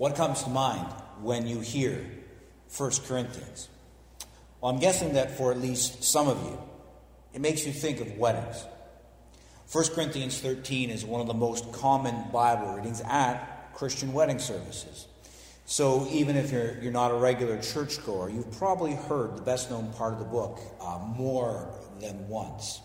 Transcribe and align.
What 0.00 0.16
comes 0.16 0.42
to 0.44 0.48
mind 0.48 0.86
when 1.20 1.46
you 1.46 1.60
hear 1.60 2.02
1 2.74 2.90
Corinthians? 3.06 3.68
Well, 4.58 4.72
I'm 4.72 4.80
guessing 4.80 5.12
that 5.12 5.36
for 5.36 5.52
at 5.52 5.60
least 5.60 6.04
some 6.04 6.26
of 6.26 6.42
you, 6.42 6.58
it 7.34 7.42
makes 7.42 7.66
you 7.66 7.72
think 7.74 8.00
of 8.00 8.16
weddings. 8.16 8.64
1 9.70 9.88
Corinthians 9.88 10.40
13 10.40 10.88
is 10.88 11.04
one 11.04 11.20
of 11.20 11.26
the 11.26 11.34
most 11.34 11.70
common 11.72 12.14
Bible 12.32 12.72
readings 12.72 13.02
at 13.02 13.74
Christian 13.74 14.14
wedding 14.14 14.38
services. 14.38 15.06
So 15.66 16.08
even 16.10 16.34
if 16.34 16.50
you're, 16.50 16.78
you're 16.80 16.92
not 16.92 17.10
a 17.10 17.16
regular 17.16 17.60
churchgoer, 17.60 18.30
you've 18.30 18.52
probably 18.52 18.94
heard 18.94 19.36
the 19.36 19.42
best 19.42 19.68
known 19.68 19.92
part 19.92 20.14
of 20.14 20.18
the 20.18 20.24
book 20.24 20.60
uh, 20.80 20.98
more 21.14 21.74
than 22.00 22.26
once. 22.26 22.80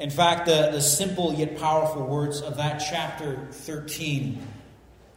In 0.00 0.10
fact, 0.10 0.46
the, 0.46 0.70
the 0.72 0.80
simple 0.80 1.32
yet 1.32 1.58
powerful 1.58 2.04
words 2.04 2.40
of 2.40 2.56
that 2.56 2.78
chapter 2.78 3.46
13 3.52 4.44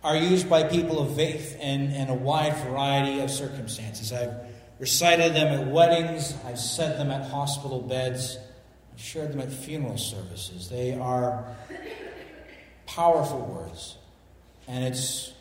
are 0.05 0.15
used 0.15 0.47
by 0.47 0.63
people 0.63 0.99
of 0.99 1.15
faith 1.15 1.59
in, 1.59 1.91
in 1.91 2.09
a 2.09 2.13
wide 2.13 2.55
variety 2.57 3.21
of 3.21 3.31
circumstances. 3.31 4.13
I've 4.13 4.35
recited 4.77 5.33
them 5.33 5.47
at 5.47 5.67
weddings, 5.67 6.35
I've 6.45 6.59
said 6.59 6.99
them 6.99 7.09
at 7.09 7.27
hospital 7.31 7.81
beds, 7.81 8.37
I've 8.93 9.01
shared 9.01 9.33
them 9.33 9.39
at 9.39 9.51
funeral 9.51 9.97
services. 9.97 10.69
They 10.69 10.93
are 10.93 11.55
powerful 12.85 13.41
words. 13.41 13.97
And 14.67 14.83
it's 14.83 15.33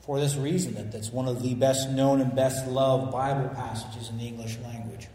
for 0.00 0.18
this 0.18 0.34
reason 0.34 0.76
that 0.76 0.92
that's 0.92 1.12
one 1.12 1.28
of 1.28 1.42
the 1.42 1.54
best 1.54 1.90
known 1.90 2.22
and 2.22 2.34
best 2.34 2.66
loved 2.66 3.12
Bible 3.12 3.50
passages 3.50 4.08
in 4.08 4.16
the 4.16 4.26
English 4.26 4.56
language. 4.64 5.08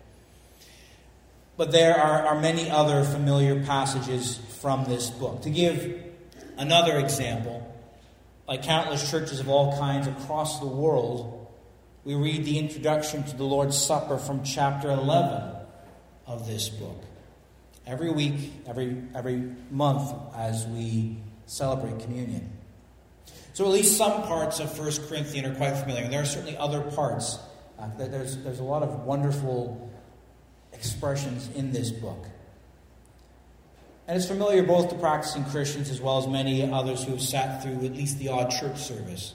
But 1.57 1.71
there 1.71 1.99
are, 1.99 2.27
are 2.27 2.39
many 2.39 2.69
other 2.69 3.03
familiar 3.03 3.63
passages 3.63 4.37
from 4.61 4.85
this 4.85 5.09
book. 5.09 5.41
To 5.41 5.49
give 5.49 6.03
another 6.55 6.99
example, 6.99 7.71
like 8.47 8.63
countless 8.63 9.09
churches 9.09 9.39
of 9.39 9.49
all 9.49 9.77
kinds 9.77 10.07
across 10.07 10.59
the 10.59 10.67
world, 10.67 11.47
we 12.03 12.13
read 12.15 12.45
the 12.45 12.59
introduction 12.59 13.23
to 13.23 13.35
the 13.35 13.43
Lord's 13.43 13.77
Supper 13.77 14.17
from 14.17 14.43
chapter 14.43 14.89
11 14.89 15.55
of 16.27 16.47
this 16.47 16.69
book. 16.69 17.03
Every 17.87 18.11
week, 18.11 18.51
every, 18.67 19.01
every 19.15 19.51
month, 19.71 20.13
as 20.35 20.65
we 20.67 21.17
celebrate 21.47 21.99
communion. 21.99 22.51
So, 23.53 23.65
at 23.65 23.71
least 23.71 23.97
some 23.97 24.23
parts 24.23 24.59
of 24.59 24.77
1 24.77 25.07
Corinthians 25.07 25.47
are 25.47 25.55
quite 25.55 25.77
familiar. 25.77 26.03
And 26.03 26.13
there 26.13 26.21
are 26.21 26.25
certainly 26.25 26.57
other 26.57 26.81
parts. 26.81 27.39
Uh, 27.79 27.89
there's, 27.97 28.37
there's 28.37 28.59
a 28.59 28.63
lot 28.63 28.83
of 28.83 29.05
wonderful 29.05 29.89
expressions 30.73 31.49
in 31.55 31.71
this 31.71 31.91
book. 31.91 32.25
And 34.07 34.17
it's 34.17 34.27
familiar 34.27 34.61
both 34.61 34.89
to 34.89 34.95
practicing 34.95 35.43
Christians 35.45 35.89
as 35.89 35.99
well 35.99 36.19
as 36.19 36.27
many 36.27 36.69
others 36.71 37.03
who 37.03 37.11
have 37.11 37.21
sat 37.21 37.63
through 37.63 37.85
at 37.85 37.93
least 37.93 38.19
the 38.19 38.29
odd 38.29 38.51
church 38.51 38.77
service. 38.77 39.33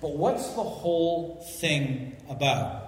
But 0.00 0.16
what's 0.16 0.50
the 0.50 0.62
whole 0.62 1.44
thing 1.58 2.16
about? 2.28 2.84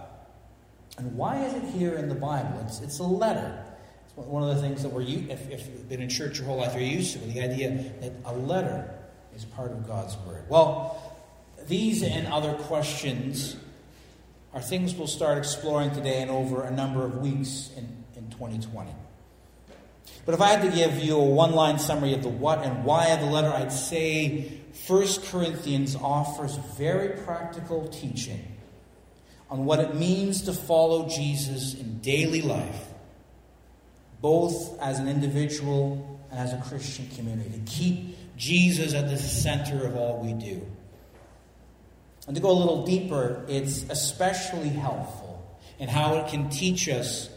And 0.96 1.16
why 1.16 1.44
is 1.44 1.54
it 1.54 1.64
here 1.64 1.96
in 1.96 2.08
the 2.08 2.14
Bible? 2.14 2.60
It's, 2.66 2.80
it's 2.80 2.98
a 3.00 3.04
letter. 3.04 3.64
It's 4.04 4.16
one 4.16 4.42
of 4.42 4.54
the 4.54 4.62
things 4.62 4.82
that 4.82 4.90
we're, 4.90 5.02
if, 5.02 5.50
if 5.50 5.66
you've 5.66 5.88
been 5.88 6.02
in 6.02 6.08
church 6.08 6.38
your 6.38 6.46
whole 6.46 6.58
life, 6.58 6.74
you're 6.74 6.82
used 6.82 7.14
to 7.14 7.18
the 7.18 7.40
idea 7.40 7.92
that 8.00 8.12
a 8.24 8.34
letter 8.34 8.94
is 9.34 9.44
part 9.44 9.72
of 9.72 9.86
God's 9.86 10.16
Word. 10.18 10.44
Well, 10.48 11.00
these 11.66 12.02
and 12.02 12.26
other 12.28 12.54
questions 12.54 13.56
are 14.52 14.60
things 14.60 14.94
we'll 14.94 15.06
start 15.06 15.38
exploring 15.38 15.92
today 15.92 16.22
and 16.22 16.30
over 16.30 16.62
a 16.62 16.70
number 16.70 17.04
of 17.04 17.18
weeks 17.18 17.70
in, 17.76 18.04
in 18.16 18.30
2020. 18.30 18.90
But 20.26 20.34
if 20.34 20.40
I 20.40 20.48
had 20.48 20.62
to 20.62 20.76
give 20.76 20.98
you 20.98 21.16
a 21.16 21.24
one 21.24 21.52
line 21.52 21.78
summary 21.78 22.14
of 22.14 22.22
the 22.22 22.28
what 22.28 22.62
and 22.62 22.84
why 22.84 23.08
of 23.08 23.20
the 23.20 23.26
letter, 23.26 23.48
I'd 23.48 23.72
say 23.72 24.60
1 24.86 25.06
Corinthians 25.24 25.96
offers 25.96 26.56
very 26.76 27.20
practical 27.22 27.88
teaching 27.88 28.56
on 29.50 29.64
what 29.64 29.80
it 29.80 29.94
means 29.94 30.42
to 30.42 30.52
follow 30.52 31.08
Jesus 31.08 31.74
in 31.74 31.98
daily 32.00 32.42
life, 32.42 32.86
both 34.20 34.78
as 34.80 34.98
an 34.98 35.08
individual 35.08 36.20
and 36.30 36.38
as 36.38 36.52
a 36.52 36.62
Christian 36.68 37.08
community, 37.16 37.50
to 37.50 37.70
keep 37.70 38.16
Jesus 38.36 38.94
at 38.94 39.08
the 39.08 39.16
center 39.16 39.84
of 39.84 39.96
all 39.96 40.18
we 40.18 40.32
do. 40.32 40.64
And 42.26 42.36
to 42.36 42.40
go 42.40 42.50
a 42.50 42.52
little 42.52 42.86
deeper, 42.86 43.44
it's 43.48 43.82
especially 43.90 44.68
helpful 44.68 45.58
in 45.78 45.88
how 45.88 46.14
it 46.14 46.28
can 46.28 46.48
teach 46.48 46.88
us 46.88 47.28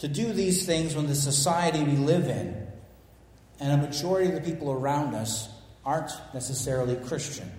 to 0.00 0.08
do 0.08 0.32
these 0.32 0.66
things 0.66 0.96
when 0.96 1.06
the 1.06 1.14
society 1.14 1.82
we 1.82 1.92
live 1.92 2.26
in 2.26 2.66
and 3.60 3.72
a 3.72 3.86
majority 3.86 4.30
of 4.30 4.34
the 4.34 4.40
people 4.40 4.72
around 4.72 5.14
us 5.14 5.48
aren't 5.84 6.10
necessarily 6.32 6.96
Christian. 6.96 7.50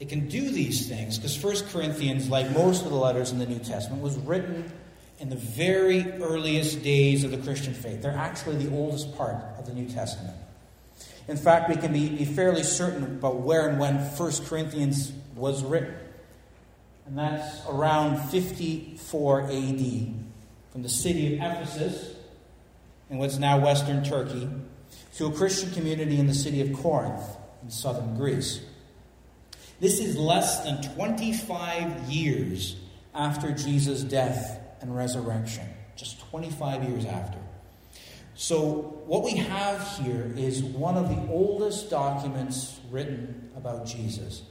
It 0.00 0.08
can 0.08 0.28
do 0.28 0.50
these 0.50 0.88
things 0.88 1.18
because 1.18 1.42
1 1.42 1.70
Corinthians, 1.70 2.28
like 2.28 2.50
most 2.50 2.84
of 2.84 2.90
the 2.90 2.96
letters 2.96 3.30
in 3.30 3.38
the 3.38 3.46
New 3.46 3.60
Testament, 3.60 4.02
was 4.02 4.16
written 4.18 4.70
in 5.18 5.30
the 5.30 5.36
very 5.36 6.12
earliest 6.20 6.82
days 6.82 7.24
of 7.24 7.30
the 7.30 7.38
Christian 7.38 7.72
faith. 7.72 8.02
They're 8.02 8.12
actually 8.12 8.64
the 8.64 8.74
oldest 8.74 9.16
part 9.16 9.36
of 9.58 9.66
the 9.66 9.72
New 9.72 9.88
Testament. 9.88 10.36
In 11.28 11.36
fact, 11.36 11.70
we 11.70 11.76
can 11.76 11.92
be, 11.92 12.08
be 12.08 12.24
fairly 12.24 12.62
certain 12.62 13.04
about 13.04 13.36
where 13.36 13.68
and 13.68 13.78
when 13.78 13.96
1 13.96 14.32
Corinthians 14.44 15.12
was 15.34 15.64
written. 15.64 15.94
And 17.06 17.16
that's 17.16 17.64
around 17.66 18.18
54 18.30 19.42
AD 19.42 20.25
from 20.76 20.82
the 20.82 20.90
city 20.90 21.38
of 21.38 21.40
Ephesus 21.40 22.16
in 23.08 23.16
what's 23.16 23.38
now 23.38 23.58
western 23.58 24.04
Turkey 24.04 24.46
to 25.14 25.24
a 25.24 25.32
Christian 25.32 25.70
community 25.70 26.20
in 26.20 26.26
the 26.26 26.34
city 26.34 26.60
of 26.60 26.70
Corinth 26.74 27.24
in 27.62 27.70
southern 27.70 28.14
Greece. 28.14 28.60
This 29.80 30.00
is 30.00 30.18
less 30.18 30.64
than 30.64 30.82
25 30.94 32.10
years 32.10 32.76
after 33.14 33.52
Jesus' 33.52 34.02
death 34.02 34.60
and 34.82 34.94
resurrection. 34.94 35.66
Just 35.96 36.20
25 36.28 36.84
years 36.84 37.06
after. 37.06 37.38
So, 38.34 39.00
what 39.06 39.24
we 39.24 39.36
have 39.36 39.80
here 39.96 40.30
is 40.36 40.62
one 40.62 40.98
of 40.98 41.08
the 41.08 41.32
oldest 41.32 41.88
documents 41.88 42.78
written 42.90 43.50
about 43.56 43.86
Jesus. 43.86 44.42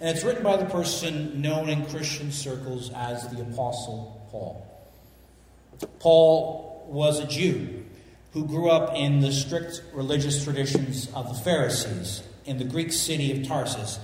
And 0.00 0.10
it's 0.10 0.22
written 0.22 0.42
by 0.42 0.58
the 0.58 0.66
person 0.66 1.40
known 1.40 1.70
in 1.70 1.86
Christian 1.86 2.30
circles 2.30 2.90
as 2.94 3.26
the 3.28 3.40
Apostle 3.40 4.28
Paul. 4.30 4.68
Paul 5.98 6.86
was 6.88 7.20
a 7.20 7.26
Jew 7.26 7.84
who 8.32 8.46
grew 8.46 8.70
up 8.70 8.96
in 8.96 9.20
the 9.20 9.32
strict 9.32 9.82
religious 9.92 10.42
traditions 10.42 11.08
of 11.14 11.28
the 11.28 11.34
Pharisees 11.34 12.22
in 12.44 12.58
the 12.58 12.64
Greek 12.64 12.92
city 12.92 13.32
of 13.32 13.46
Tarsus. 13.46 13.98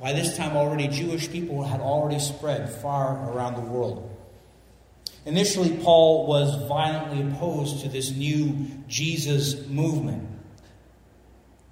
By 0.00 0.12
this 0.12 0.36
time, 0.36 0.56
already 0.56 0.88
Jewish 0.88 1.30
people 1.30 1.62
had 1.62 1.80
already 1.80 2.18
spread 2.18 2.70
far 2.70 3.30
around 3.30 3.54
the 3.54 3.60
world. 3.60 4.08
Initially, 5.24 5.70
Paul 5.78 6.26
was 6.26 6.66
violently 6.68 7.22
opposed 7.22 7.82
to 7.82 7.88
this 7.88 8.10
new 8.10 8.66
Jesus 8.88 9.66
movement 9.68 10.28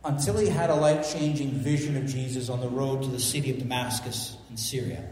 until 0.04 0.38
he 0.38 0.48
had 0.48 0.70
a 0.70 0.74
life 0.74 1.12
changing 1.12 1.50
vision 1.50 1.96
of 1.96 2.06
Jesus 2.06 2.48
on 2.48 2.60
the 2.60 2.68
road 2.68 3.02
to 3.02 3.08
the 3.08 3.20
city 3.20 3.50
of 3.50 3.58
Damascus 3.58 4.36
in 4.48 4.56
Syria. 4.56 5.04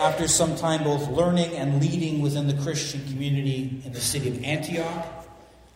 After 0.00 0.28
some 0.28 0.54
time 0.54 0.84
both 0.84 1.08
learning 1.08 1.56
and 1.56 1.80
leading 1.80 2.22
within 2.22 2.46
the 2.46 2.54
Christian 2.62 3.04
community 3.06 3.82
in 3.84 3.92
the 3.92 4.00
city 4.00 4.28
of 4.28 4.44
Antioch, 4.44 5.06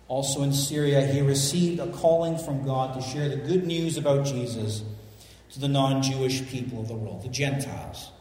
also 0.07 0.43
in 0.43 0.53
Syria, 0.53 1.05
he 1.07 1.21
received 1.23 1.81
a 1.81 1.89
calling 1.89 2.39
from 2.39 2.65
God 2.65 2.95
to 2.95 3.03
share 3.03 3.29
the 3.29 3.37
good 3.37 3.67
news 3.67 3.97
about 3.97 4.25
Jesus 4.25 4.85
to 5.53 5.59
the 5.61 5.69
non 5.69 6.03
Jewish 6.03 6.47
people 6.49 6.81
of 6.81 6.89
the 6.89 6.95
world, 6.95 7.23
the 7.23 7.29
Gentiles. 7.29 8.13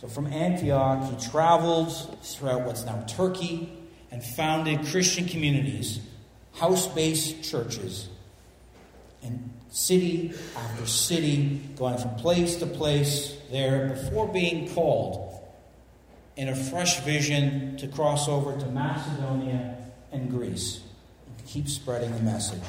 So 0.00 0.08
from 0.08 0.26
Antioch, 0.26 1.08
he 1.08 1.28
traveled 1.30 1.92
throughout 2.24 2.62
what's 2.62 2.84
now 2.84 3.04
Turkey 3.06 3.72
and 4.10 4.22
founded 4.22 4.84
Christian 4.86 5.26
communities, 5.26 6.00
house 6.54 6.88
based 6.88 7.48
churches, 7.48 8.08
in 9.22 9.50
city 9.72 10.32
after 10.56 10.86
city, 10.86 11.60
going 11.76 11.98
from 11.98 12.14
place 12.16 12.56
to 12.56 12.66
place 12.66 13.36
there 13.50 13.88
before 13.88 14.28
being 14.28 14.68
called 14.74 15.40
in 16.36 16.48
a 16.48 16.54
fresh 16.54 17.00
vision 17.00 17.76
to 17.78 17.88
cross 17.88 18.28
over 18.28 18.58
to 18.58 18.66
Macedonia 18.66 19.76
and 20.12 20.30
Greece 20.30 20.80
and 21.26 21.46
keep 21.46 21.68
spreading 21.68 22.12
the 22.12 22.22
message. 22.22 22.62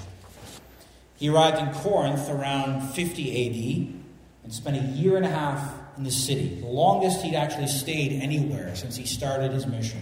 He 1.17 1.29
arrived 1.29 1.59
in 1.59 1.73
Corinth 1.73 2.29
around 2.29 2.89
50 2.89 3.23
AD 3.47 4.43
and 4.43 4.53
spent 4.53 4.77
a 4.77 4.87
year 4.97 5.17
and 5.17 5.25
a 5.25 5.29
half 5.29 5.73
in 5.97 6.03
the 6.03 6.11
city, 6.11 6.59
the 6.59 6.67
longest 6.67 7.21
he'd 7.21 7.35
actually 7.35 7.67
stayed 7.67 8.21
anywhere 8.21 8.75
since 8.75 8.95
he 8.95 9.05
started 9.05 9.51
his 9.51 9.67
mission. 9.67 10.01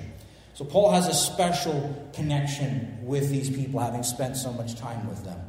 So 0.54 0.64
Paul 0.66 0.92
has 0.92 1.08
a 1.08 1.14
special 1.14 2.10
connection 2.14 3.00
with 3.04 3.30
these 3.30 3.50
people, 3.50 3.80
having 3.80 4.04
spent 4.04 4.38
so 4.38 4.54
much 4.54 4.76
time 4.76 5.08
with 5.10 5.24
them. 5.26 5.40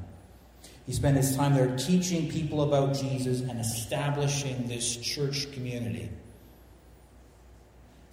He 0.86 0.92
spent 0.92 1.16
his 1.16 1.36
time 1.36 1.54
there 1.54 1.76
teaching 1.76 2.28
people 2.28 2.62
about 2.62 2.94
Jesus 2.94 3.40
and 3.40 3.60
establishing 3.60 4.66
this 4.66 4.96
church 4.96 5.52
community. 5.52 6.10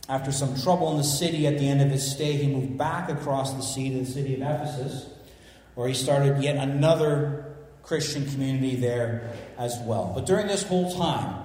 After 0.08 0.32
some 0.32 0.60
trouble 0.62 0.92
in 0.92 0.98
the 0.98 1.04
city 1.04 1.46
at 1.48 1.58
the 1.58 1.68
end 1.68 1.82
of 1.82 1.90
his 1.90 2.12
stay, 2.12 2.34
he 2.34 2.48
moved 2.48 2.78
back 2.78 3.10
across 3.10 3.54
the 3.54 3.62
sea 3.62 3.90
to 3.92 4.00
the 4.00 4.06
city 4.06 4.36
of 4.36 4.42
Ephesus, 4.42 5.08
where 5.76 5.88
he 5.88 5.94
started 5.94 6.42
yet 6.42 6.56
another 6.56 7.56
Christian 7.84 8.30
community 8.30 8.76
there 8.76 9.34
as 9.58 9.78
well. 9.82 10.12
But 10.14 10.26
during 10.26 10.48
this 10.48 10.64
whole 10.64 10.96
time, 10.96 11.44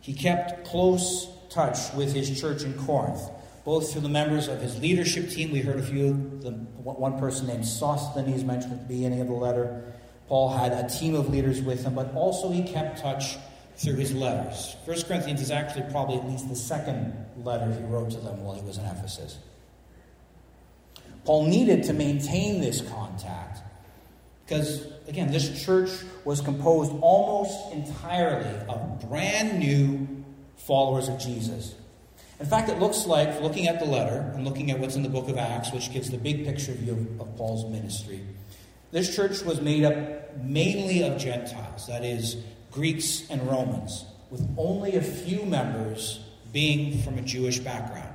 he 0.00 0.12
kept 0.12 0.66
close 0.66 1.28
touch 1.48 1.92
with 1.94 2.12
his 2.12 2.40
church 2.40 2.62
in 2.62 2.74
Corinth, 2.74 3.22
both 3.64 3.92
through 3.92 4.02
the 4.02 4.08
members 4.08 4.48
of 4.48 4.60
his 4.60 4.78
leadership 4.80 5.30
team. 5.30 5.52
We 5.52 5.60
heard 5.60 5.78
a 5.78 5.82
few, 5.82 6.12
the, 6.42 6.50
one 6.50 7.18
person 7.18 7.46
named 7.46 7.66
Sosthenes 7.66 8.44
mentioned 8.44 8.72
at 8.72 8.88
the 8.88 8.94
beginning 8.94 9.20
of 9.20 9.28
the 9.28 9.34
letter. 9.34 9.94
Paul 10.28 10.56
had 10.56 10.72
a 10.72 10.88
team 10.88 11.14
of 11.14 11.28
leaders 11.28 11.60
with 11.60 11.84
him, 11.84 11.94
but 11.94 12.14
also 12.14 12.50
he 12.50 12.62
kept 12.62 13.00
touch 13.00 13.36
through 13.76 13.96
his 13.96 14.14
letters. 14.14 14.76
First 14.86 15.06
Corinthians 15.06 15.40
is 15.40 15.50
actually 15.50 15.90
probably 15.90 16.16
at 16.16 16.28
least 16.28 16.48
the 16.48 16.56
second 16.56 17.14
letter 17.42 17.72
he 17.72 17.84
wrote 17.84 18.10
to 18.12 18.18
them 18.18 18.42
while 18.42 18.54
he 18.54 18.62
was 18.62 18.78
in 18.78 18.84
Ephesus. 18.84 19.38
Paul 21.24 21.46
needed 21.46 21.84
to 21.84 21.92
maintain 21.92 22.60
this 22.60 22.82
contact 22.82 23.60
because, 24.44 24.86
again, 25.08 25.32
this 25.32 25.64
church 25.64 25.90
was 26.24 26.40
composed 26.40 26.92
almost 27.00 27.72
entirely 27.72 28.54
of 28.68 29.08
brand 29.08 29.58
new 29.58 30.06
followers 30.56 31.08
of 31.08 31.18
Jesus. 31.18 31.74
In 32.40 32.46
fact, 32.46 32.68
it 32.68 32.78
looks 32.78 33.06
like, 33.06 33.40
looking 33.40 33.68
at 33.68 33.78
the 33.78 33.86
letter 33.86 34.30
and 34.34 34.44
looking 34.44 34.70
at 34.70 34.78
what's 34.78 34.96
in 34.96 35.02
the 35.02 35.08
book 35.08 35.28
of 35.28 35.38
Acts, 35.38 35.72
which 35.72 35.92
gives 35.92 36.10
the 36.10 36.18
big 36.18 36.44
picture 36.44 36.72
view 36.72 36.92
of, 36.92 37.20
of 37.20 37.36
Paul's 37.36 37.70
ministry, 37.70 38.20
this 38.94 39.12
church 39.16 39.42
was 39.42 39.60
made 39.60 39.82
up 39.82 40.36
mainly 40.36 41.02
of 41.02 41.18
Gentiles, 41.18 41.88
that 41.88 42.04
is, 42.04 42.36
Greeks 42.70 43.28
and 43.28 43.42
Romans, 43.42 44.04
with 44.30 44.48
only 44.56 44.94
a 44.94 45.02
few 45.02 45.44
members 45.44 46.20
being 46.52 47.02
from 47.02 47.18
a 47.18 47.22
Jewish 47.22 47.58
background. 47.58 48.14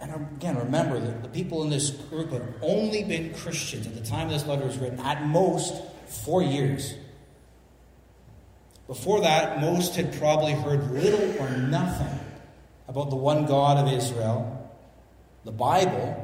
And 0.00 0.14
again, 0.14 0.56
remember 0.56 1.00
that 1.00 1.24
the 1.24 1.28
people 1.28 1.64
in 1.64 1.70
this 1.70 1.90
group 1.90 2.30
have 2.30 2.46
only 2.62 3.02
been 3.02 3.34
Christians 3.34 3.88
at 3.88 3.96
the 3.96 4.08
time 4.08 4.28
this 4.28 4.46
letter 4.46 4.64
was 4.64 4.78
written, 4.78 5.00
at 5.00 5.26
most 5.26 5.74
four 6.24 6.44
years. 6.44 6.94
Before 8.86 9.22
that, 9.22 9.60
most 9.60 9.96
had 9.96 10.16
probably 10.20 10.52
heard 10.52 10.92
little 10.92 11.42
or 11.42 11.50
nothing 11.56 12.20
about 12.86 13.10
the 13.10 13.16
one 13.16 13.46
God 13.46 13.84
of 13.84 13.92
Israel, 13.92 14.72
the 15.44 15.50
Bible, 15.50 16.22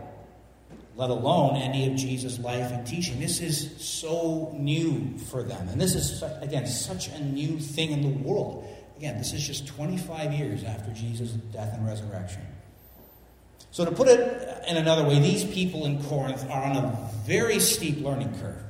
let 0.96 1.10
alone 1.10 1.56
any 1.56 1.90
of 1.90 1.96
Jesus' 1.96 2.38
life 2.38 2.70
and 2.70 2.86
teaching. 2.86 3.18
This 3.18 3.40
is 3.40 3.80
so 3.80 4.54
new 4.58 5.16
for 5.30 5.42
them. 5.42 5.68
And 5.68 5.80
this 5.80 5.94
is, 5.94 6.22
again, 6.40 6.66
such 6.66 7.08
a 7.08 7.20
new 7.20 7.58
thing 7.58 7.92
in 7.92 8.02
the 8.02 8.28
world. 8.28 8.66
Again, 8.98 9.18
this 9.18 9.32
is 9.32 9.46
just 9.46 9.66
25 9.66 10.32
years 10.32 10.64
after 10.64 10.92
Jesus' 10.92 11.30
death 11.30 11.74
and 11.74 11.86
resurrection. 11.86 12.42
So, 13.70 13.86
to 13.86 13.90
put 13.90 14.06
it 14.08 14.64
in 14.68 14.76
another 14.76 15.02
way, 15.04 15.18
these 15.18 15.44
people 15.44 15.86
in 15.86 16.02
Corinth 16.04 16.48
are 16.50 16.62
on 16.62 16.76
a 16.76 17.10
very 17.24 17.58
steep 17.58 18.04
learning 18.04 18.38
curve. 18.38 18.62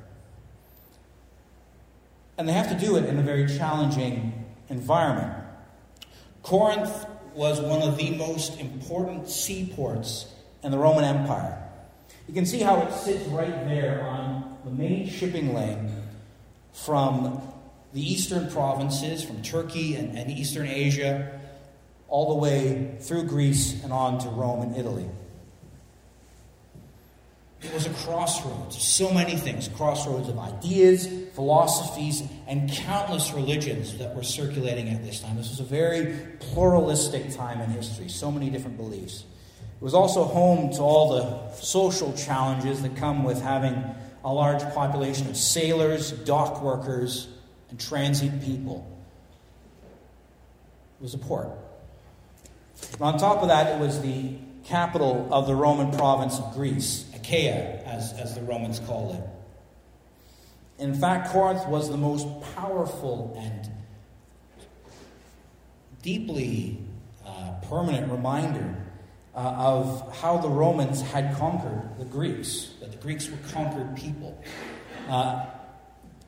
And 2.39 2.49
they 2.49 2.53
have 2.53 2.69
to 2.69 2.79
do 2.79 2.97
it 2.97 3.05
in 3.07 3.19
a 3.19 3.23
very 3.23 3.47
challenging 3.49 4.47
environment. 4.69 5.35
Corinth 6.43 7.07
was 7.35 7.61
one 7.61 7.83
of 7.83 7.97
the 7.97 8.11
most 8.17 8.61
important 8.61 9.29
seaports 9.29 10.27
in 10.63 10.71
the 10.71 10.79
Roman 10.79 11.05
Empire. 11.05 11.62
You 12.29 12.35
can 12.35 12.47
see 12.47 12.61
how 12.61 12.81
it 12.83 12.93
sits 12.93 13.27
right 13.29 13.67
there 13.67 14.03
on 14.03 14.57
the 14.65 14.71
main 14.71 15.09
shipping 15.09 15.55
lane 15.55 15.91
from 16.73 17.41
the 17.93 18.01
eastern 18.01 18.51
provinces, 18.51 19.23
from 19.23 19.43
Turkey 19.43 19.97
and, 19.97 20.17
and 20.17 20.31
eastern 20.31 20.67
Asia, 20.67 21.41
all 22.09 22.35
the 22.35 22.41
way 22.41 22.97
through 23.01 23.25
Greece 23.25 23.83
and 23.83 23.93
on 23.93 24.19
to 24.21 24.29
Rome 24.29 24.63
and 24.63 24.77
Italy. 24.77 25.09
It 27.63 27.73
was 27.73 27.87
a 27.87 27.91
crossroads, 27.91 28.83
so 28.83 29.13
many 29.13 29.37
things 29.37 29.69
crossroads 29.69 30.29
of 30.29 30.39
ideas, 30.39 31.07
philosophies, 31.35 32.23
and 32.49 32.71
countless 32.71 33.33
religions 33.33 33.99
that 33.99 34.17
were 34.17 34.25
circulating 34.25 34.89
at 34.89 35.05
this 35.05 35.21
time. 35.21 35.37
This 35.37 35.51
was 35.51 35.61
a 35.61 35.65
very 35.65 36.17
pluralistic 36.41 37.35
time 37.35 37.61
in 37.61 37.71
history, 37.71 38.09
so 38.09 38.33
many 38.33 38.51
different 38.51 38.77
beliefs. 38.77 39.25
It 39.83 39.85
was 39.85 39.95
also 39.95 40.23
home 40.23 40.71
to 40.75 40.81
all 40.81 41.09
the 41.11 41.57
social 41.57 42.13
challenges 42.13 42.83
that 42.83 42.95
come 42.95 43.25
with 43.25 43.43
having 43.43 43.85
a 44.25 44.33
large 44.33 44.63
population 44.75 45.27
of 45.27 45.37
sailors, 45.37 46.13
dock 46.13 46.63
workers, 46.63 47.27
and 47.69 47.81
transient 47.81 48.45
people. 48.45 48.89
It 51.01 51.03
was 51.03 51.15
a 51.15 51.19
port. 51.19 51.49
On 53.01 53.19
top 53.19 53.43
of 53.43 53.49
that, 53.49 53.75
it 53.75 53.81
was 53.81 54.01
the 54.03 54.37
capital 54.63 55.27
of 55.33 55.49
the 55.49 55.57
Roman 55.57 55.91
province 55.91 56.39
of 56.39 56.55
Greece. 56.55 57.05
Achaia, 57.17 57.83
as, 57.85 58.13
as 58.13 58.37
the 58.37 58.43
Romans 58.43 58.79
called 58.79 59.17
it. 59.17 59.25
In 60.81 60.95
fact, 60.95 61.31
Corinth 61.31 61.67
was 61.67 61.91
the 61.91 61.97
most 61.97 62.29
powerful 62.55 63.37
and 63.37 63.69
deeply 66.03 66.79
uh, 67.27 67.55
permanent 67.69 68.13
reminder 68.13 68.77
uh, 69.35 69.39
of 69.39 70.17
how 70.21 70.39
the 70.39 70.49
Romans 70.49 71.01
had 71.01 71.35
conquered 71.37 71.91
the 71.99 72.05
Greeks, 72.05 72.73
that 72.81 72.93
the 72.93 72.99
Greeks 72.99 73.29
were 73.29 73.39
conquered 73.53 73.97
people. 73.97 74.43
Uh, 75.09 75.47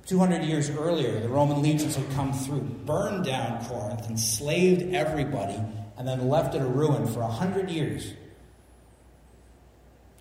200 0.06 0.42
years 0.42 0.70
earlier, 0.70 1.20
the 1.20 1.28
Roman 1.28 1.62
legions 1.62 1.96
had 1.96 2.10
come 2.10 2.32
through, 2.32 2.60
burned 2.60 3.24
down 3.24 3.64
Corinth, 3.64 4.08
enslaved 4.08 4.94
everybody, 4.94 5.58
and 5.96 6.06
then 6.06 6.28
left 6.28 6.54
it 6.54 6.60
a 6.60 6.66
ruin 6.66 7.06
for 7.06 7.20
100 7.20 7.70
years 7.70 8.12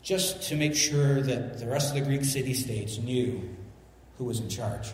just 0.01 0.43
to 0.49 0.55
make 0.55 0.75
sure 0.75 1.21
that 1.21 1.59
the 1.59 1.65
rest 1.65 1.89
of 1.89 1.95
the 1.95 2.01
Greek 2.01 2.25
city 2.25 2.53
states 2.53 2.97
knew 2.97 3.55
who 4.17 4.25
was 4.25 4.39
in 4.39 4.49
charge. 4.49 4.91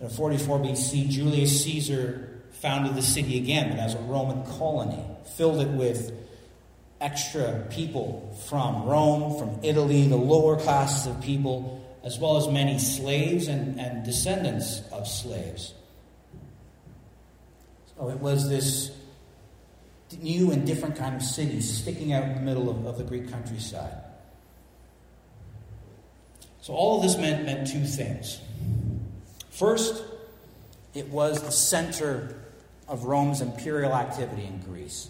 In 0.00 0.08
44 0.08 0.58
BC, 0.60 1.08
Julius 1.10 1.62
Caesar 1.64 2.31
founded 2.62 2.94
the 2.94 3.02
city 3.02 3.38
again, 3.38 3.70
but 3.70 3.80
as 3.80 3.94
a 3.94 3.98
Roman 3.98 4.46
colony, 4.46 5.04
filled 5.36 5.60
it 5.60 5.68
with 5.68 6.12
extra 7.00 7.66
people 7.70 8.38
from 8.48 8.84
Rome, 8.84 9.36
from 9.36 9.58
Italy, 9.64 10.06
the 10.06 10.16
lower 10.16 10.56
classes 10.56 11.08
of 11.08 11.20
people, 11.20 11.84
as 12.04 12.20
well 12.20 12.36
as 12.36 12.46
many 12.46 12.78
slaves 12.78 13.48
and, 13.48 13.80
and 13.80 14.04
descendants 14.04 14.80
of 14.92 15.08
slaves. 15.08 15.74
So 17.96 18.08
it 18.10 18.20
was 18.20 18.48
this 18.48 18.92
new 20.20 20.52
and 20.52 20.64
different 20.64 20.94
kind 20.96 21.16
of 21.16 21.22
city 21.22 21.60
sticking 21.60 22.12
out 22.12 22.22
in 22.22 22.34
the 22.34 22.40
middle 22.40 22.70
of, 22.70 22.86
of 22.86 22.96
the 22.96 23.04
Greek 23.04 23.28
countryside. 23.28 23.96
So 26.60 26.74
all 26.74 26.98
of 26.98 27.02
this 27.02 27.16
meant, 27.16 27.44
meant 27.44 27.66
two 27.66 27.84
things. 27.84 28.40
First, 29.50 30.04
it 30.94 31.08
was 31.08 31.42
the 31.42 31.50
center 31.50 32.36
of 32.88 33.04
Rome's 33.04 33.40
imperial 33.40 33.94
activity 33.94 34.44
in 34.44 34.60
Greece. 34.60 35.08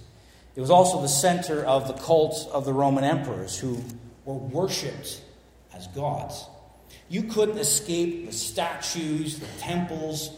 It 0.54 0.60
was 0.60 0.70
also 0.70 1.00
the 1.00 1.08
center 1.08 1.64
of 1.64 1.88
the 1.88 1.94
cult 1.94 2.48
of 2.52 2.64
the 2.64 2.72
Roman 2.72 3.04
emperors 3.04 3.58
who 3.58 3.82
were 4.24 4.34
worshipped 4.34 5.20
as 5.74 5.86
gods. 5.88 6.44
You 7.08 7.24
couldn't 7.24 7.58
escape 7.58 8.26
the 8.26 8.32
statues, 8.32 9.38
the 9.38 9.46
temples, 9.58 10.30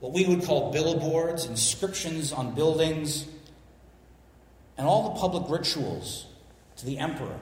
what 0.00 0.12
we 0.12 0.26
would 0.26 0.44
call 0.44 0.72
billboards, 0.72 1.46
inscriptions 1.46 2.32
on 2.32 2.54
buildings, 2.54 3.26
and 4.76 4.86
all 4.86 5.14
the 5.14 5.20
public 5.20 5.48
rituals 5.48 6.26
to 6.76 6.86
the 6.86 6.98
emperor. 6.98 7.38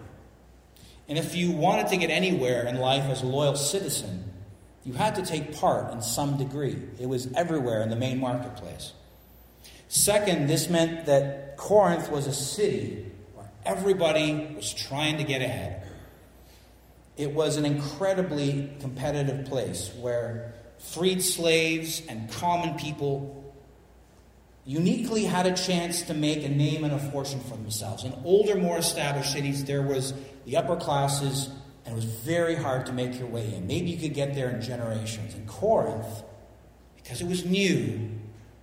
And 1.09 1.19
if 1.19 1.35
you 1.35 1.53
wanted 1.53 1.89
to 1.89 1.97
get 1.97 2.11
anywhere 2.11 2.67
in 2.67 2.77
life 2.77 3.05
as 3.05 3.23
a 3.23 3.27
loyal 3.27 3.57
citizen, 3.57 4.31
you 4.85 4.93
had 4.93 5.15
to 5.17 5.25
take 5.25 5.57
part 5.57 5.93
in 5.93 6.03
some 6.03 6.37
degree. 6.37 6.77
It 7.01 7.07
was 7.07 7.33
everywhere 7.33 7.83
in 7.83 7.91
the 7.91 7.97
main 7.97 8.21
marketplace. 8.21 8.93
Second, 9.91 10.47
this 10.47 10.71
meant 10.71 11.07
that 11.07 11.57
Corinth 11.57 12.13
was 12.13 12.29
a 12.29 12.33
city 12.33 13.11
where 13.35 13.51
everybody 13.67 14.55
was 14.55 14.73
trying 14.73 15.19
to 15.19 15.25
get 15.25 15.43
ahead. 15.43 15.83
It 17.17 17.35
was 17.35 17.57
an 17.57 17.65
incredibly 17.65 18.71
competitive 18.79 19.47
place 19.47 19.91
where 19.99 20.55
freed 20.79 21.25
slaves 21.25 22.03
and 22.09 22.31
common 22.31 22.79
people 22.79 23.53
uniquely 24.65 25.25
had 25.25 25.47
a 25.47 25.57
chance 25.57 26.03
to 26.03 26.15
make 26.15 26.45
a 26.45 26.49
name 26.49 26.85
and 26.85 26.95
a 26.95 27.11
fortune 27.11 27.41
for 27.41 27.57
themselves. 27.57 28.05
In 28.05 28.15
older, 28.25 28.55
more 28.55 28.79
established 28.79 29.33
cities, 29.33 29.65
there 29.65 29.83
was 29.83 30.15
the 30.47 30.57
upper 30.57 30.77
classes, 30.77 31.49
and 31.85 31.93
it 31.93 31.97
was 31.97 32.05
very 32.05 32.55
hard 32.55 32.87
to 32.87 32.93
make 32.93 33.19
your 33.19 33.27
way 33.27 33.53
in. 33.55 33.67
Maybe 33.67 33.91
you 33.91 33.99
could 33.99 34.15
get 34.15 34.37
there 34.37 34.51
in 34.51 34.63
generations. 34.63 35.35
In 35.35 35.47
Corinth, 35.49 36.23
because 36.95 37.21
it 37.21 37.27
was 37.27 37.45
new, 37.45 38.09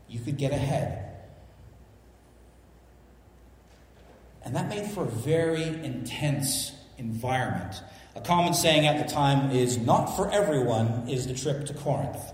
you 0.08 0.22
could 0.22 0.38
get 0.38 0.54
ahead. 0.54 1.04
And 4.48 4.56
that 4.56 4.70
made 4.70 4.90
for 4.90 5.04
a 5.04 5.10
very 5.10 5.66
intense 5.66 6.72
environment. 6.98 7.84
A 8.16 8.22
common 8.22 8.54
saying 8.54 8.88
at 8.88 9.06
the 9.06 9.14
time 9.14 9.52
is 9.52 9.78
not 9.78 10.16
for 10.16 10.32
everyone 10.32 11.10
is 11.10 11.28
the 11.28 11.34
trip 11.34 11.66
to 11.66 11.74
Corinth. 11.74 12.32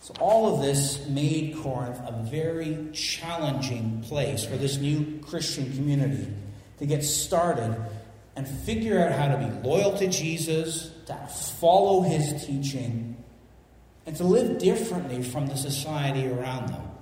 So, 0.00 0.14
all 0.20 0.54
of 0.54 0.62
this 0.62 1.06
made 1.06 1.58
Corinth 1.58 1.98
a 1.98 2.26
very 2.30 2.88
challenging 2.94 4.02
place 4.08 4.46
for 4.46 4.56
this 4.56 4.78
new 4.78 5.20
Christian 5.20 5.70
community 5.74 6.26
to 6.78 6.86
get 6.86 7.04
started 7.04 7.76
and 8.36 8.48
figure 8.48 8.98
out 8.98 9.12
how 9.12 9.28
to 9.28 9.36
be 9.36 9.68
loyal 9.68 9.98
to 9.98 10.06
Jesus, 10.08 10.92
to 11.08 11.14
follow 11.60 12.00
his 12.00 12.46
teaching, 12.46 13.22
and 14.06 14.16
to 14.16 14.24
live 14.24 14.56
differently 14.56 15.22
from 15.22 15.46
the 15.46 15.56
society 15.56 16.26
around 16.26 16.70
them. 16.70 16.95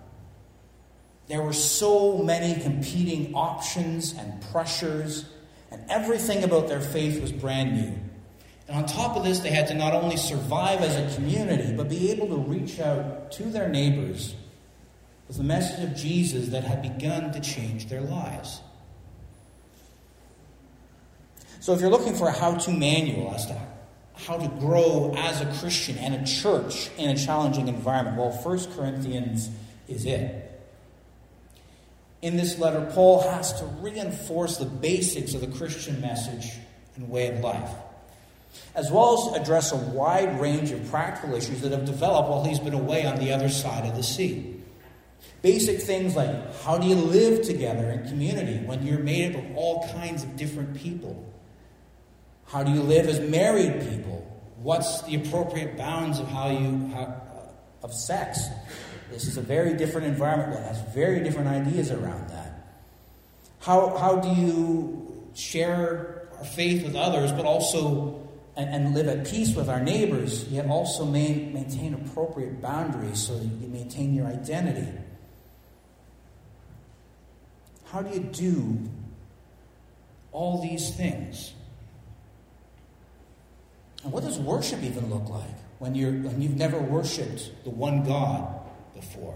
There 1.27 1.43
were 1.43 1.53
so 1.53 2.19
many 2.19 2.61
competing 2.61 3.35
options 3.35 4.13
and 4.13 4.43
pressures, 4.53 5.25
and 5.71 5.83
everything 5.91 6.45
about 6.45 6.69
their 6.69 6.81
faith 6.81 7.21
was 7.21 7.33
brand 7.33 7.75
new. 7.75 7.99
And 8.69 8.79
on 8.79 8.87
top 8.87 9.17
of 9.17 9.25
this, 9.25 9.41
they 9.41 9.51
had 9.51 9.67
to 9.69 9.75
not 9.75 9.95
only 9.95 10.17
survive 10.17 10.81
as 10.81 10.97
a 10.97 11.15
community, 11.17 11.75
but 11.75 11.89
be 11.89 12.11
able 12.11 12.29
to 12.29 12.37
reach 12.37 12.81
out 12.81 13.33
to 13.33 13.45
their 13.45 13.69
neighbors 13.69 14.35
with 15.29 15.37
the 15.37 15.43
message 15.45 15.85
of 15.85 15.97
Jesus 15.97 16.49
that 16.49 16.65
had 16.65 16.83
begun 16.83 17.33
to 17.33 17.41
change 17.41 17.89
their 17.89 18.03
lives. 18.03 18.61
So, 21.61 21.73
if 21.73 21.81
you're 21.81 21.91
looking 21.91 22.15
for 22.15 22.29
a 22.29 22.33
how 22.33 22.57
to 22.57 22.71
manual 22.71 23.35
as 23.35 23.47
to 23.47 23.59
how 24.17 24.37
to 24.37 24.49
grow 24.61 25.15
as 25.17 25.41
a 25.41 25.47
Christian 25.61 25.99
and 25.99 26.15
a 26.15 26.25
church 26.27 26.91
in 26.99 27.11
a 27.11 27.17
challenging 27.17 27.69
environment, 27.69 28.17
well, 28.17 28.31
1 28.31 28.73
Corinthians 28.75 29.51
is 29.89 30.05
it. 30.05 30.44
In 32.25 32.39
this 32.39 32.59
letter, 32.59 32.91
Paul 32.95 33.21
has 33.21 33.53
to 33.61 33.67
reinforce 33.67 34.57
the 34.57 34.65
basics 34.65 35.35
of 35.35 35.43
the 35.43 35.47
Christian 35.47 36.01
message 36.01 36.53
and 36.97 37.11
way 37.11 37.29
of 37.29 37.41
life, 37.41 37.69
as 38.75 38.91
well 38.91 39.31
as 39.37 39.43
address 39.43 39.73
a 39.73 39.77
wide 39.77 40.41
range 40.41 40.71
of 40.71 40.91
practical 40.91 41.35
issues 41.35 41.61
that 41.61 41.73
have 41.73 41.85
developed 41.85 42.31
while 42.31 42.43
he's 42.43 42.59
been 42.59 42.73
away 42.73 43.05
on 43.05 43.19
the 43.19 43.31
other 43.31 43.51
side 43.51 43.87
of 43.87 43.95
the 43.95 44.03
sea. 44.03 44.59
Basic 45.43 45.83
things 45.83 46.17
like 46.17 46.63
how 46.63 46.79
do 46.79 46.87
you 46.87 46.95
live 46.95 47.43
together 47.43 47.91
in 47.91 48.09
community 48.09 48.57
when 48.65 48.87
you're 48.87 49.01
made 49.01 49.37
up 49.37 49.45
of 49.45 49.57
all 49.59 49.87
kinds 49.93 50.23
of 50.23 50.35
different 50.35 50.79
people? 50.79 51.31
How 52.47 52.63
do 52.63 52.73
you 52.73 52.81
live 52.81 53.07
as 53.07 53.21
married 53.21 53.87
people? 53.91 54.23
What's 54.63 55.03
the 55.03 55.17
appropriate 55.17 55.77
bounds 55.77 56.21
of 56.21 56.29
how 56.29 56.49
you 56.49 56.91
of 57.83 57.93
sex? 57.93 58.49
This 59.11 59.27
is 59.27 59.37
a 59.37 59.43
very 59.43 59.75
different 59.75 60.07
environment 60.07 60.53
that 60.53 60.67
has 60.67 60.95
very 60.95 61.21
different 61.21 61.49
ideas 61.49 61.91
around 61.91 62.29
that. 62.31 62.55
How, 63.61 63.97
how 63.97 64.17
do 64.17 64.29
you 64.29 65.31
share 65.35 66.29
our 66.39 66.45
faith 66.45 66.85
with 66.85 66.95
others, 66.97 67.33
but 67.33 67.45
also 67.45 68.29
and, 68.57 68.69
and 68.69 68.95
live 68.95 69.09
at 69.09 69.27
peace 69.27 69.55
with 69.55 69.69
our 69.69 69.81
neighbors, 69.81 70.45
yet 70.49 70.67
also 70.67 71.05
main, 71.05 71.53
maintain 71.53 71.95
appropriate 71.95 72.61
boundaries 72.61 73.21
so 73.21 73.39
that 73.39 73.45
you 73.45 73.69
maintain 73.69 74.15
your 74.15 74.27
identity? 74.27 74.91
How 77.87 78.03
do 78.03 78.13
you 78.13 78.21
do 78.21 78.79
all 80.33 80.61
these 80.63 80.95
things? 80.95 81.53
And 84.03 84.13
what 84.13 84.25
does 84.25 84.39
worship 84.39 84.83
even 84.83 85.09
look 85.09 85.29
like 85.31 85.57
when, 85.79 85.95
you're, 85.95 86.13
when 86.13 86.43
you've 86.43 86.57
never 86.57 86.79
worshiped 86.79 87.51
the 87.65 87.71
one 87.71 88.05
God 88.05 88.64
before? 89.05 89.35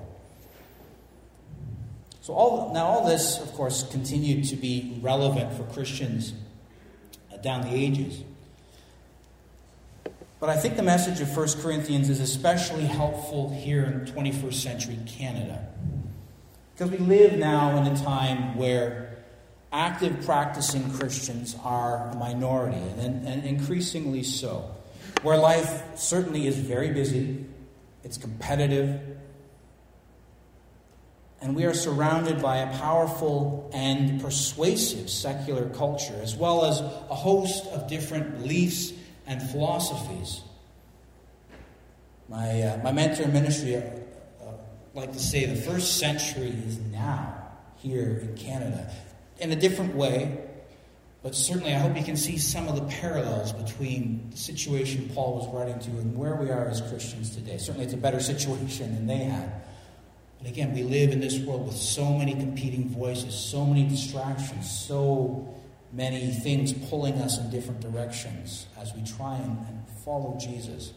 So 2.20 2.34
all, 2.34 2.74
now 2.74 2.86
all 2.86 3.06
this, 3.06 3.40
of 3.40 3.52
course, 3.54 3.88
continued 3.90 4.44
to 4.48 4.56
be 4.56 4.98
relevant 5.00 5.52
for 5.54 5.64
Christians 5.72 6.34
uh, 7.32 7.38
down 7.38 7.62
the 7.62 7.74
ages. 7.74 8.22
But 10.40 10.50
I 10.50 10.56
think 10.56 10.76
the 10.76 10.82
message 10.82 11.20
of 11.20 11.36
1 11.36 11.48
Corinthians 11.62 12.08
is 12.10 12.20
especially 12.20 12.84
helpful 12.84 13.50
here 13.50 13.84
in 13.84 14.12
21st 14.12 14.54
century 14.54 14.98
Canada. 15.06 15.66
Because 16.74 16.90
we 16.90 16.98
live 16.98 17.38
now 17.38 17.76
in 17.76 17.86
a 17.86 17.96
time 17.96 18.56
where 18.56 19.18
active 19.72 20.24
practicing 20.24 20.92
Christians 20.92 21.56
are 21.64 22.10
a 22.10 22.14
minority, 22.14 22.76
and, 22.76 23.26
and 23.26 23.44
increasingly 23.44 24.22
so. 24.22 24.70
Where 25.22 25.36
life 25.36 25.82
certainly 25.96 26.46
is 26.46 26.56
very 26.56 26.92
busy, 26.92 27.44
it's 28.04 28.16
competitive, 28.16 29.00
and 31.40 31.54
we 31.54 31.64
are 31.64 31.74
surrounded 31.74 32.42
by 32.42 32.58
a 32.58 32.78
powerful 32.78 33.70
and 33.72 34.20
persuasive 34.20 35.08
secular 35.08 35.68
culture, 35.70 36.18
as 36.22 36.34
well 36.34 36.64
as 36.64 36.80
a 36.80 37.14
host 37.14 37.66
of 37.66 37.88
different 37.88 38.38
beliefs 38.38 38.92
and 39.26 39.40
philosophies. 39.42 40.40
My, 42.28 42.62
uh, 42.62 42.82
my 42.82 42.92
mentor 42.92 43.22
in 43.22 43.32
ministry 43.32 43.76
uh, 43.76 43.80
uh, 43.80 44.52
like 44.94 45.12
to 45.12 45.18
say 45.18 45.46
the 45.46 45.60
first 45.60 45.98
century 45.98 46.48
is 46.66 46.78
now 46.78 47.34
here 47.76 48.18
in 48.22 48.36
Canada 48.36 48.92
in 49.38 49.52
a 49.52 49.56
different 49.56 49.94
way, 49.94 50.44
but 51.22 51.34
certainly 51.34 51.72
I 51.72 51.78
hope 51.78 51.96
you 51.96 52.02
can 52.02 52.16
see 52.16 52.36
some 52.38 52.68
of 52.68 52.74
the 52.74 52.82
parallels 52.96 53.52
between 53.52 54.28
the 54.30 54.36
situation 54.36 55.10
Paul 55.14 55.36
was 55.36 55.48
writing 55.54 55.78
to 55.78 55.90
and 56.00 56.16
where 56.16 56.34
we 56.34 56.50
are 56.50 56.66
as 56.66 56.80
Christians 56.80 57.34
today. 57.34 57.58
Certainly 57.58 57.86
it's 57.86 57.94
a 57.94 57.98
better 57.98 58.20
situation 58.20 58.94
than 58.94 59.06
they 59.06 59.24
had. 59.24 59.52
But 60.38 60.48
again, 60.48 60.72
we 60.72 60.82
live 60.82 61.10
in 61.10 61.20
this 61.20 61.38
world 61.40 61.66
with 61.66 61.76
so 61.76 62.12
many 62.12 62.34
competing 62.34 62.88
voices, 62.88 63.34
so 63.34 63.64
many 63.64 63.88
distractions, 63.88 64.70
so 64.70 65.54
many 65.92 66.30
things 66.32 66.72
pulling 66.72 67.14
us 67.14 67.38
in 67.38 67.50
different 67.50 67.80
directions 67.80 68.66
as 68.78 68.94
we 68.94 69.02
try 69.02 69.36
and, 69.36 69.58
and 69.66 69.84
follow 70.04 70.38
Jesus. 70.38 70.92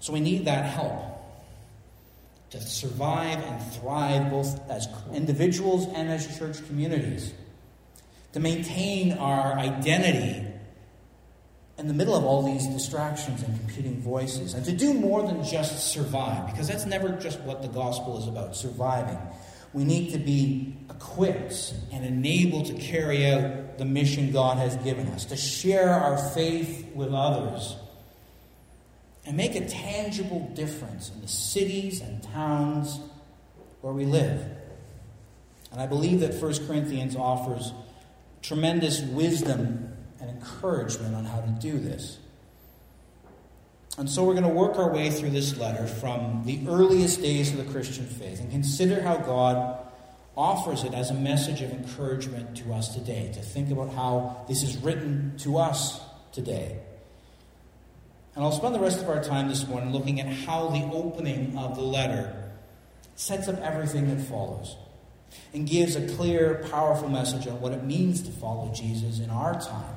So 0.00 0.12
we 0.12 0.20
need 0.20 0.44
that 0.46 0.64
help 0.64 1.10
to 2.50 2.60
survive 2.60 3.38
and 3.38 3.72
thrive 3.74 4.30
both 4.30 4.68
as 4.68 4.88
individuals 5.14 5.86
and 5.94 6.08
as 6.08 6.38
church 6.38 6.66
communities, 6.66 7.32
to 8.32 8.40
maintain 8.40 9.12
our 9.12 9.52
identity 9.52 10.49
in 11.80 11.88
the 11.88 11.94
middle 11.94 12.14
of 12.14 12.24
all 12.24 12.42
these 12.42 12.66
distractions 12.66 13.42
and 13.42 13.58
competing 13.58 14.02
voices, 14.02 14.52
and 14.52 14.66
to 14.66 14.72
do 14.72 14.92
more 14.92 15.22
than 15.26 15.42
just 15.42 15.90
survive, 15.90 16.46
because 16.52 16.68
that's 16.68 16.84
never 16.84 17.08
just 17.12 17.40
what 17.40 17.62
the 17.62 17.68
gospel 17.68 18.18
is 18.18 18.28
about 18.28 18.54
surviving. 18.54 19.18
We 19.72 19.84
need 19.84 20.12
to 20.12 20.18
be 20.18 20.76
equipped 20.90 21.72
and 21.90 22.04
enabled 22.04 22.66
to 22.66 22.74
carry 22.74 23.26
out 23.26 23.78
the 23.78 23.86
mission 23.86 24.30
God 24.30 24.58
has 24.58 24.76
given 24.76 25.08
us, 25.08 25.24
to 25.26 25.36
share 25.36 25.88
our 25.88 26.18
faith 26.18 26.86
with 26.94 27.14
others 27.14 27.76
and 29.24 29.36
make 29.36 29.54
a 29.54 29.66
tangible 29.66 30.50
difference 30.54 31.10
in 31.10 31.22
the 31.22 31.28
cities 31.28 32.02
and 32.02 32.22
towns 32.22 33.00
where 33.80 33.94
we 33.94 34.04
live. 34.04 34.44
And 35.72 35.80
I 35.80 35.86
believe 35.86 36.20
that 36.20 36.34
1 36.34 36.66
Corinthians 36.66 37.16
offers 37.16 37.72
tremendous 38.42 39.00
wisdom 39.00 39.89
and 40.20 40.30
encouragement 40.30 41.14
on 41.14 41.24
how 41.24 41.40
to 41.40 41.48
do 41.60 41.78
this. 41.78 42.18
And 43.98 44.08
so 44.08 44.24
we're 44.24 44.34
going 44.34 44.44
to 44.44 44.48
work 44.48 44.78
our 44.78 44.90
way 44.90 45.10
through 45.10 45.30
this 45.30 45.56
letter 45.56 45.86
from 45.86 46.42
the 46.44 46.60
earliest 46.68 47.20
days 47.20 47.50
of 47.52 47.58
the 47.58 47.70
Christian 47.70 48.06
faith 48.06 48.40
and 48.40 48.50
consider 48.50 49.02
how 49.02 49.16
God 49.16 49.78
offers 50.36 50.84
it 50.84 50.94
as 50.94 51.10
a 51.10 51.14
message 51.14 51.60
of 51.60 51.70
encouragement 51.70 52.56
to 52.58 52.72
us 52.72 52.94
today, 52.94 53.30
to 53.34 53.40
think 53.40 53.70
about 53.70 53.92
how 53.92 54.44
this 54.48 54.62
is 54.62 54.76
written 54.78 55.36
to 55.38 55.58
us 55.58 56.00
today. 56.32 56.78
And 58.34 58.44
I'll 58.44 58.52
spend 58.52 58.74
the 58.74 58.80
rest 58.80 59.02
of 59.02 59.08
our 59.08 59.22
time 59.22 59.48
this 59.48 59.66
morning 59.66 59.92
looking 59.92 60.20
at 60.20 60.26
how 60.26 60.68
the 60.68 60.82
opening 60.92 61.58
of 61.58 61.74
the 61.74 61.82
letter 61.82 62.52
sets 63.16 63.48
up 63.48 63.58
everything 63.60 64.08
that 64.08 64.22
follows 64.24 64.76
and 65.52 65.68
gives 65.68 65.96
a 65.96 66.08
clear, 66.16 66.66
powerful 66.70 67.08
message 67.08 67.46
on 67.46 67.60
what 67.60 67.72
it 67.72 67.84
means 67.84 68.22
to 68.22 68.30
follow 68.30 68.72
Jesus 68.72 69.18
in 69.18 69.30
our 69.30 69.60
time, 69.60 69.96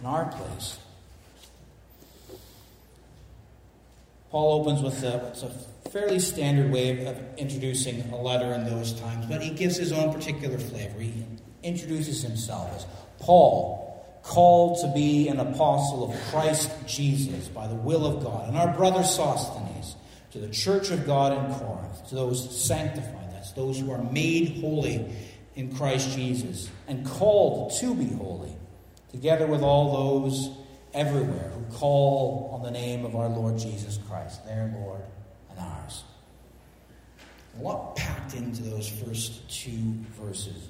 in 0.00 0.06
our 0.06 0.26
place. 0.26 0.78
Paul 4.30 4.60
opens 4.60 4.82
with 4.82 5.02
a, 5.04 5.32
a 5.86 5.90
fairly 5.90 6.18
standard 6.18 6.70
way 6.70 7.06
of 7.06 7.18
introducing 7.38 8.02
a 8.10 8.16
letter 8.16 8.52
in 8.52 8.64
those 8.64 8.92
times, 9.00 9.26
but 9.26 9.42
he 9.42 9.50
gives 9.50 9.76
his 9.76 9.90
own 9.90 10.12
particular 10.12 10.58
flavor. 10.58 11.00
He 11.00 11.24
introduces 11.62 12.22
himself 12.22 12.74
as 12.76 12.86
Paul, 13.20 13.84
called 14.22 14.80
to 14.82 14.92
be 14.92 15.28
an 15.28 15.40
apostle 15.40 16.12
of 16.12 16.20
Christ 16.30 16.70
Jesus 16.86 17.48
by 17.48 17.66
the 17.66 17.74
will 17.74 18.04
of 18.04 18.22
God, 18.22 18.48
and 18.48 18.58
our 18.58 18.74
brother 18.76 19.02
Sosthenes, 19.02 19.96
to 20.32 20.38
the 20.38 20.50
church 20.50 20.90
of 20.90 21.06
God 21.06 21.32
in 21.32 21.54
Corinth, 21.54 22.08
to 22.10 22.14
those 22.14 22.64
sanctified, 22.66 23.32
that's 23.32 23.52
those 23.52 23.78
who 23.78 23.90
are 23.90 24.02
made 24.12 24.60
holy 24.60 25.10
in 25.56 25.74
Christ 25.74 26.14
Jesus, 26.14 26.68
and 26.86 27.06
called 27.06 27.72
to 27.80 27.94
be 27.94 28.06
holy, 28.14 28.54
together 29.10 29.46
with 29.46 29.62
all 29.62 30.20
those 30.20 30.50
everywhere 30.94 31.50
who 31.54 31.76
call 31.76 32.50
on 32.52 32.62
the 32.62 32.70
name 32.70 33.04
of 33.04 33.14
our 33.14 33.28
Lord 33.28 33.58
Jesus 33.58 33.98
Christ, 34.08 34.44
their 34.44 34.72
Lord 34.80 35.02
and 35.50 35.58
ours. 35.58 36.04
A 37.58 37.62
lot 37.62 37.96
packed 37.96 38.34
into 38.34 38.62
those 38.62 38.88
first 38.88 39.48
two 39.50 39.94
verses. 40.20 40.68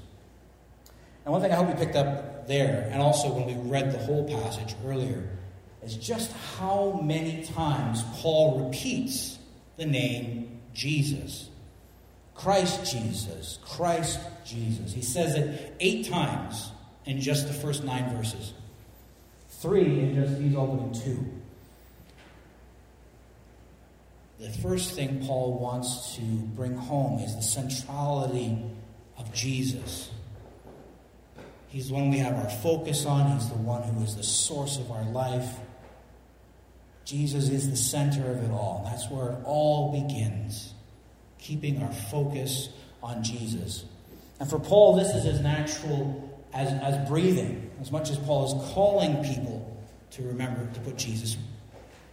And 1.25 1.33
one 1.33 1.43
thing 1.43 1.53
I 1.53 1.57
hope 1.57 1.69
you 1.69 1.75
picked 1.75 1.97
up 1.97 2.47
there, 2.49 2.89
and 2.91 3.03
also 3.03 3.31
when 3.31 3.47
we 3.47 3.71
read 3.71 3.93
the 3.93 3.99
whole 3.99 4.27
passage 4.27 4.75
earlier, 4.87 5.29
is 5.83 5.95
just 5.95 6.33
how 6.59 7.01
many 7.03 7.45
times 7.45 8.03
Paul 8.15 8.65
repeats 8.65 9.39
the 9.77 9.87
name 9.87 10.61
Jesus. 10.73 11.49
Christ 12.35 12.91
Jesus, 12.93 13.59
Christ 13.63 14.21
Jesus. 14.45 14.93
He 14.93 15.03
says 15.03 15.35
it 15.35 15.77
eight 15.81 16.09
times 16.09 16.71
in 17.09 17.19
just 17.23 17.49
the 17.49 17.55
first 17.55 17.85
nine 17.85 18.15
verses, 18.15 18.53
three 19.49 20.01
in 20.01 20.15
just 20.15 20.39
these 20.39 20.55
opening 20.55 20.93
two. 20.93 21.27
The 24.39 24.51
first 24.51 24.93
thing 24.93 25.27
Paul 25.27 25.59
wants 25.59 26.15
to 26.17 26.23
bring 26.23 26.77
home 26.77 27.19
is 27.21 27.35
the 27.35 27.43
centrality 27.43 28.59
of 29.17 29.33
Jesus. 29.33 30.11
He's 31.69 31.89
the 31.89 31.95
one 31.95 32.11
we 32.11 32.19
have 32.19 32.35
our 32.35 32.51
focus 32.51 33.07
on, 33.07 33.33
He's 33.33 33.49
the 33.49 33.57
one 33.57 33.83
who 33.83 34.05
is 34.05 34.15
the 34.15 34.23
source 34.23 34.79
of 34.79 34.91
our 34.91 35.05
life. 35.05 35.49
Jesus 37.07 37.49
is 37.49 37.71
the 37.71 37.77
center 37.77 38.31
of 38.31 38.45
it 38.45 38.51
all. 38.51 38.83
That's 38.85 39.11
where 39.11 39.31
it 39.31 39.39
all 39.45 39.93
begins 39.93 40.75
keeping 41.39 41.83
our 41.83 41.93
focus 41.93 42.69
on 43.03 43.25
Jesus. 43.25 43.87
And 44.39 44.51
for 44.51 44.59
Paul, 44.59 44.97
this 44.97 45.15
is 45.15 45.25
as 45.25 45.41
natural 45.41 46.28
as, 46.53 46.73
as 46.83 47.09
breathing. 47.09 47.71
As 47.81 47.93
much 47.93 48.11
as 48.11 48.19
Paul 48.19 48.47
is 48.47 48.73
calling 48.73 49.23
people 49.25 49.65
to 50.13 50.23
remember 50.23 50.69
to 50.73 50.81
put 50.81 50.97
Jesus, 50.97 51.37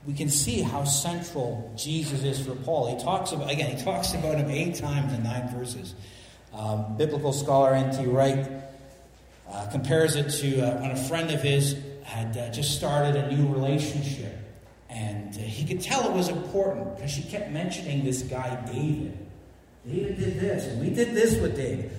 we 0.05 0.13
can 0.13 0.29
see 0.29 0.61
how 0.61 0.83
central 0.83 1.73
Jesus 1.75 2.23
is 2.23 2.45
for 2.45 2.55
Paul. 2.55 2.95
He 2.95 3.03
talks 3.03 3.31
about, 3.31 3.51
again, 3.51 3.75
he 3.75 3.83
talks 3.83 4.13
about 4.13 4.37
him 4.37 4.49
eight 4.49 4.75
times 4.75 5.13
in 5.13 5.23
nine 5.23 5.49
verses. 5.49 5.95
Um, 6.53 6.95
biblical 6.97 7.33
scholar 7.33 7.73
N.T. 7.73 8.05
Wright 8.05 8.47
uh, 9.51 9.67
compares 9.71 10.15
it 10.15 10.29
to 10.41 10.61
uh, 10.61 10.81
when 10.81 10.91
a 10.91 10.95
friend 10.95 11.31
of 11.31 11.41
his 11.41 11.75
had 12.03 12.37
uh, 12.37 12.49
just 12.51 12.77
started 12.77 13.15
a 13.15 13.35
new 13.35 13.51
relationship. 13.51 14.33
And 14.89 15.35
uh, 15.35 15.39
he 15.39 15.65
could 15.65 15.81
tell 15.81 16.07
it 16.09 16.13
was 16.13 16.29
important 16.29 16.95
because 16.95 17.11
she 17.11 17.23
kept 17.23 17.51
mentioning 17.51 18.05
this 18.05 18.21
guy, 18.21 18.63
David. 18.71 19.17
David 19.85 20.17
did 20.17 20.39
this, 20.39 20.65
and 20.65 20.79
we 20.81 20.89
did 20.89 21.13
this 21.13 21.39
with 21.39 21.55
David. 21.55 21.91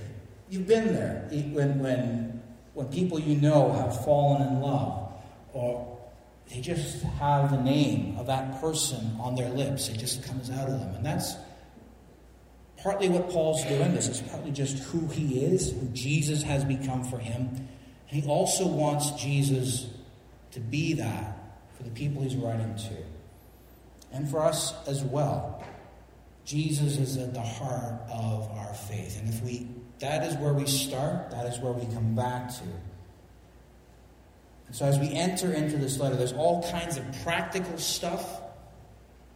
You've 0.49 0.67
been 0.67 0.95
there 0.95 1.29
when, 1.53 1.79
when, 1.81 2.43
when 2.75 2.87
people 2.89 3.19
you 3.19 3.37
know 3.37 3.73
have 3.73 4.05
fallen 4.05 4.47
in 4.47 4.61
love, 4.61 5.13
or 5.53 5.99
they 6.49 6.61
just 6.61 7.03
have 7.03 7.51
the 7.51 7.61
name 7.61 8.17
of 8.19 8.27
that 8.27 8.61
person 8.61 9.17
on 9.21 9.35
their 9.35 9.51
lips. 9.51 9.89
It 9.89 9.99
just 9.99 10.23
comes 10.25 10.51
out 10.51 10.69
of 10.69 10.79
them. 10.79 10.95
And 10.95 11.05
that's 11.05 11.35
partly 12.83 13.09
what 13.09 13.29
Paul's 13.31 13.65
doing. 13.65 13.95
This 13.95 14.09
is 14.09 14.21
partly 14.21 14.53
just 14.53 14.79
who 14.85 15.07
he 15.09 15.45
is, 15.45 15.73
who 15.73 15.89
Jesus 15.89 16.43
has 16.43 16.65
become 16.65 17.03
for 17.03 17.19
him. 17.19 17.69
And 18.11 18.23
he 18.23 18.29
also 18.29 18.67
wants 18.69 19.11
Jesus 19.13 19.89
to 20.53 20.61
be 20.61 20.95
that 20.95 21.37
for 21.77 21.83
the 21.83 21.91
people 21.91 22.23
he's 22.23 22.37
writing 22.37 22.75
to, 22.77 22.97
and 24.13 24.31
for 24.31 24.41
us 24.41 24.73
as 24.87 25.03
well. 25.03 25.65
Jesus 26.45 26.97
is 26.97 27.17
at 27.17 27.35
the 27.35 27.43
heart 27.43 28.01
of 28.09 28.49
our 28.53 28.73
faith. 28.73 29.19
And 29.19 29.29
if 29.29 29.43
we 29.43 29.67
that 30.01 30.27
is 30.27 30.37
where 30.37 30.53
we 30.53 30.67
start, 30.67 31.31
that 31.31 31.47
is 31.47 31.59
where 31.59 31.73
we 31.73 31.93
come 31.95 32.15
back 32.15 32.55
to. 32.57 32.65
And 34.67 34.75
so 34.75 34.85
as 34.87 34.99
we 34.99 35.13
enter 35.13 35.53
into 35.53 35.77
this 35.77 35.99
letter, 35.99 36.17
there's 36.17 36.33
all 36.33 36.69
kinds 36.71 36.97
of 36.97 37.05
practical 37.23 37.79
stuff. 37.79 38.43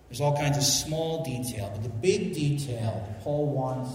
There's 0.09 0.21
all 0.21 0.37
kinds 0.37 0.57
of 0.57 0.65
small 0.65 1.25
detail. 1.25 1.71
But 1.73 1.85
the 1.85 1.89
big 1.89 2.35
detail 2.35 3.17
Paul 3.23 3.47
wants 3.47 3.91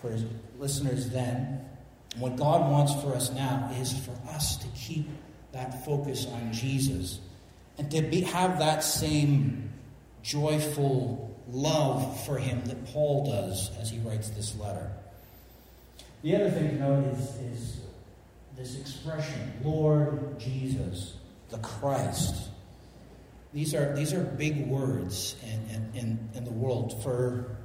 for 0.00 0.10
his 0.10 0.24
listeners 0.58 1.08
then, 1.10 1.64
and 2.12 2.20
what 2.20 2.36
God 2.36 2.70
wants 2.70 2.92
for 3.02 3.14
us 3.14 3.32
now, 3.32 3.70
is 3.80 3.96
for 3.98 4.16
us 4.30 4.56
to 4.56 4.66
keep 4.68 5.08
that 5.52 5.84
focus 5.84 6.26
on 6.26 6.52
Jesus 6.52 7.20
and 7.78 7.90
to 7.90 8.02
be, 8.02 8.22
have 8.22 8.58
that 8.58 8.82
same 8.82 9.70
joyful 10.22 11.40
love 11.48 12.24
for 12.26 12.36
him 12.38 12.64
that 12.64 12.84
Paul 12.86 13.26
does 13.26 13.70
as 13.80 13.90
he 13.90 13.98
writes 14.00 14.30
this 14.30 14.58
letter. 14.58 14.90
The 16.26 16.34
other 16.34 16.50
thing 16.50 16.70
to 16.70 16.74
note 16.74 17.04
is, 17.14 17.36
is 17.36 17.80
this 18.56 18.80
expression, 18.80 19.52
Lord 19.62 20.40
Jesus, 20.40 21.14
the 21.50 21.58
Christ. 21.58 22.48
These 23.54 23.76
are, 23.76 23.94
these 23.94 24.12
are 24.12 24.24
big 24.24 24.66
words 24.66 25.36
in, 25.44 25.88
in, 25.94 26.28
in 26.34 26.44
the 26.44 26.50
world. 26.50 27.00
For 27.04 27.56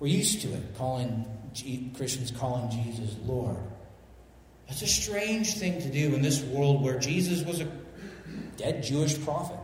we're 0.00 0.14
used 0.14 0.42
to 0.42 0.48
it, 0.48 0.74
calling 0.76 1.24
Christians 1.96 2.30
calling 2.30 2.68
Jesus 2.68 3.16
Lord. 3.24 3.56
That's 4.66 4.82
a 4.82 4.86
strange 4.86 5.54
thing 5.54 5.80
to 5.80 5.90
do 5.90 6.14
in 6.14 6.20
this 6.20 6.42
world 6.42 6.82
where 6.82 6.98
Jesus 6.98 7.42
was 7.42 7.62
a 7.62 7.68
dead 8.58 8.82
Jewish 8.82 9.18
prophet. 9.24 9.60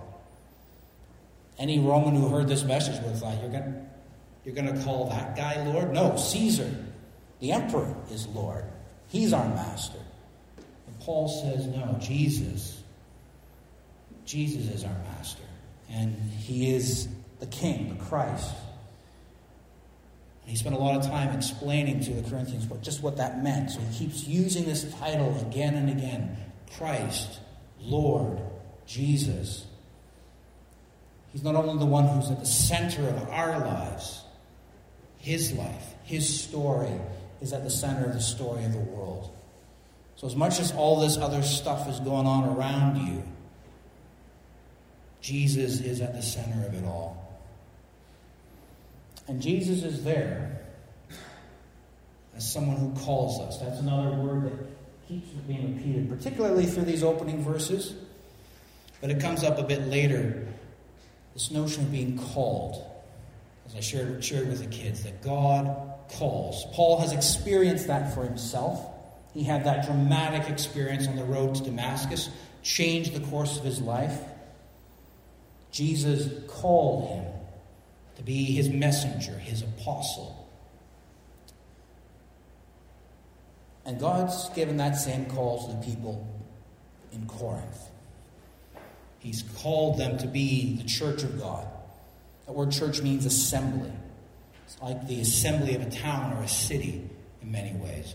Any 1.59 1.79
Roman 1.79 2.17
who 2.17 2.29
heard 2.31 2.49
this 2.49 2.65
message 2.65 2.95
would 3.03 3.11
have 3.11 3.21
thought, 3.21 3.39
you're 3.43 3.51
going 3.51 3.87
you're 4.47 4.55
going 4.55 4.75
to 4.75 4.83
call 4.83 5.11
that 5.11 5.37
guy 5.37 5.63
Lord? 5.67 5.93
No, 5.93 6.17
Caesar, 6.17 6.75
the 7.45 7.53
emperor, 7.53 7.95
is 8.11 8.27
Lord. 8.29 8.65
He's 9.09 9.35
our 9.35 9.47
master. 9.47 9.99
And 10.87 11.01
Paul 11.01 11.29
says, 11.29 11.67
no, 11.67 11.99
Jesus. 12.01 12.83
Jesus 14.25 14.75
is 14.75 14.83
our 14.83 14.97
master. 15.13 15.43
And 15.91 16.15
he 16.39 16.75
is 16.75 17.07
the 17.41 17.47
king, 17.47 17.99
the 17.99 18.03
Christ. 18.03 18.51
And 20.41 20.51
he 20.51 20.57
spent 20.57 20.75
a 20.75 20.79
lot 20.79 20.97
of 20.97 21.07
time 21.07 21.37
explaining 21.37 22.01
to 22.05 22.15
the 22.15 22.31
Corinthians 22.31 22.65
what, 22.65 22.81
just 22.81 23.03
what 23.03 23.19
that 23.19 23.45
meant. 23.45 23.73
So 23.73 23.81
he 23.81 24.07
keeps 24.07 24.27
using 24.27 24.65
this 24.65 24.91
title 24.95 25.37
again 25.47 25.75
and 25.75 25.91
again 25.91 26.39
Christ, 26.79 27.41
Lord, 27.79 28.41
Jesus. 28.87 29.67
He's 31.31 31.43
not 31.43 31.57
only 31.57 31.79
the 31.79 31.85
one 31.85 32.09
who's 32.09 32.31
at 32.31 32.41
the 32.41 32.47
center 32.47 33.07
of 33.07 33.29
our 33.29 33.59
lives, 33.59 34.23
his 35.19 35.53
life, 35.53 35.93
his 36.05 36.43
story 36.43 36.99
is 37.40 37.53
at 37.53 37.64
the 37.64 37.70
center 37.70 38.05
of 38.07 38.12
the 38.12 38.20
story 38.20 38.64
of 38.64 38.73
the 38.73 38.79
world. 38.79 39.31
So, 40.16 40.27
as 40.27 40.37
much 40.37 40.61
as 40.61 40.73
all 40.73 41.01
this 41.01 41.16
other 41.16 41.42
stuff 41.42 41.88
is 41.88 42.01
going 42.01 42.27
on 42.27 42.57
around 42.57 43.07
you, 43.07 43.23
Jesus 45.20 45.81
is 45.81 46.01
at 46.01 46.14
the 46.14 46.23
center 46.23 46.66
of 46.66 46.75
it 46.75 46.85
all. 46.85 47.20
And 49.27 49.40
Jesus 49.40 49.83
is 49.83 50.05
there 50.05 50.61
as 52.37 52.51
someone 52.51 52.77
who 52.77 52.92
calls 53.01 53.40
us. 53.40 53.59
That's 53.59 53.81
another 53.81 54.16
word 54.16 54.44
that 54.44 55.09
keeps 55.09 55.29
being 55.47 55.75
repeated, 55.77 56.09
particularly 56.09 56.66
through 56.66 56.85
these 56.85 57.03
opening 57.03 57.42
verses. 57.42 57.94
But 59.01 59.11
it 59.11 59.20
comes 59.20 59.44
up 59.44 59.59
a 59.59 59.62
bit 59.62 59.88
later 59.88 60.47
this 61.33 61.51
notion 61.51 61.85
of 61.85 61.92
being 61.92 62.16
called, 62.16 62.85
as 63.66 63.75
I 63.75 63.81
shared, 63.81 64.25
shared 64.25 64.49
with 64.49 64.61
the 64.61 64.66
kids, 64.66 65.03
that 65.03 65.23
God 65.23 65.94
calls. 66.12 66.64
Paul 66.73 67.01
has 67.01 67.12
experienced 67.12 67.87
that 67.88 68.14
for 68.14 68.25
himself. 68.25 68.81
He 69.33 69.43
had 69.43 69.64
that 69.64 69.87
dramatic 69.87 70.49
experience 70.49 71.09
on 71.09 71.17
the 71.17 71.25
road 71.25 71.57
to 71.57 71.64
Damascus, 71.64 72.31
changed 72.62 73.14
the 73.14 73.27
course 73.29 73.59
of 73.59 73.64
his 73.64 73.81
life. 73.81 74.19
Jesus 75.73 76.31
called 76.49 77.09
him 77.11 77.25
to 78.17 78.23
be 78.23 78.45
his 78.45 78.69
messenger, 78.69 79.33
his 79.33 79.62
apostle. 79.62 80.49
And 83.85 83.99
God's 83.99 84.49
given 84.51 84.77
that 84.79 84.97
same 84.97 85.27
call 85.27 85.67
to 85.67 85.77
the 85.77 85.85
people 85.85 86.27
in 87.12 87.27
Corinth. 87.27 87.90
He's 89.19 89.43
called 89.59 89.99
them 89.99 90.17
to 90.19 90.27
be 90.27 90.77
the 90.77 90.85
church 90.85 91.23
of 91.23 91.38
God. 91.38 91.67
That 92.47 92.53
word 92.53 92.71
church 92.73 93.03
means 93.03 93.27
assembly. 93.27 93.93
It's 94.75 94.83
like 94.83 95.07
the 95.07 95.21
assembly 95.21 95.75
of 95.75 95.83
a 95.83 95.91
town 95.91 96.37
or 96.37 96.43
a 96.43 96.49
city 96.49 97.09
in 97.43 97.53
many 97.53 97.73
ways. 97.77 98.15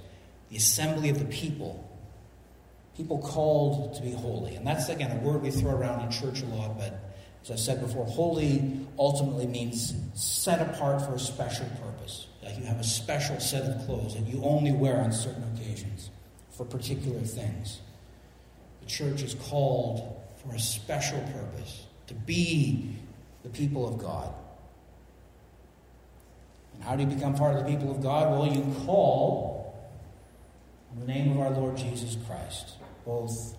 The 0.50 0.58
assembly 0.58 1.10
of 1.10 1.20
the 1.20 1.26
people. 1.26 1.86
People 2.98 3.20
called 3.20 3.96
to 3.96 4.02
be 4.02 4.12
holy. 4.12 4.56
And 4.56 4.68
that's, 4.68 4.90
again, 4.90 5.12
a 5.12 5.20
word 5.22 5.42
we 5.42 5.52
throw 5.52 5.72
around 5.72 6.02
in 6.04 6.12
church 6.12 6.42
a 6.42 6.46
lot, 6.46 6.78
but 6.78 7.00
as 7.44 7.52
I 7.52 7.56
said 7.56 7.80
before, 7.80 8.06
holy 8.06 8.86
ultimately 8.98 9.48
means 9.48 9.96
set 10.14 10.62
apart 10.62 11.02
for 11.02 11.16
a 11.16 11.20
special 11.20 11.66
purpose. 11.82 12.28
Like 12.44 12.58
you 12.58 12.66
have 12.66 12.80
a 12.80 12.84
special 12.84 13.40
set 13.40 13.64
of 13.64 13.86
clothes 13.86 14.16
that 14.16 14.28
you 14.28 14.44
only 14.44 14.74
wear 14.74 15.00
on 15.02 15.14
certain 15.14 15.44
occasions 15.56 16.10
for 16.52 16.66
particular 16.66 17.22
things. 17.22 17.80
The 18.82 18.88
church 18.88 19.22
is 19.22 19.36
called 19.36 20.22
for 20.44 20.54
a 20.54 20.60
special 20.60 21.20
purpose 21.34 21.86
to 22.08 22.14
be 22.14 22.96
the 23.44 23.50
people 23.50 23.88
of 23.88 23.98
God. 23.98 24.34
How 26.90 26.96
do 26.96 27.04
you 27.04 27.10
become 27.10 27.36
part 27.36 27.56
of 27.56 27.64
the 27.64 27.70
people 27.70 27.92
of 27.92 28.02
God? 28.02 28.32
Well, 28.32 28.48
you 28.48 28.66
call 28.84 29.78
on 30.92 31.00
the 31.00 31.06
name 31.06 31.34
of 31.34 31.40
our 31.40 31.52
Lord 31.52 31.78
Jesus 31.78 32.18
Christ. 32.26 32.72
Both. 33.06 33.56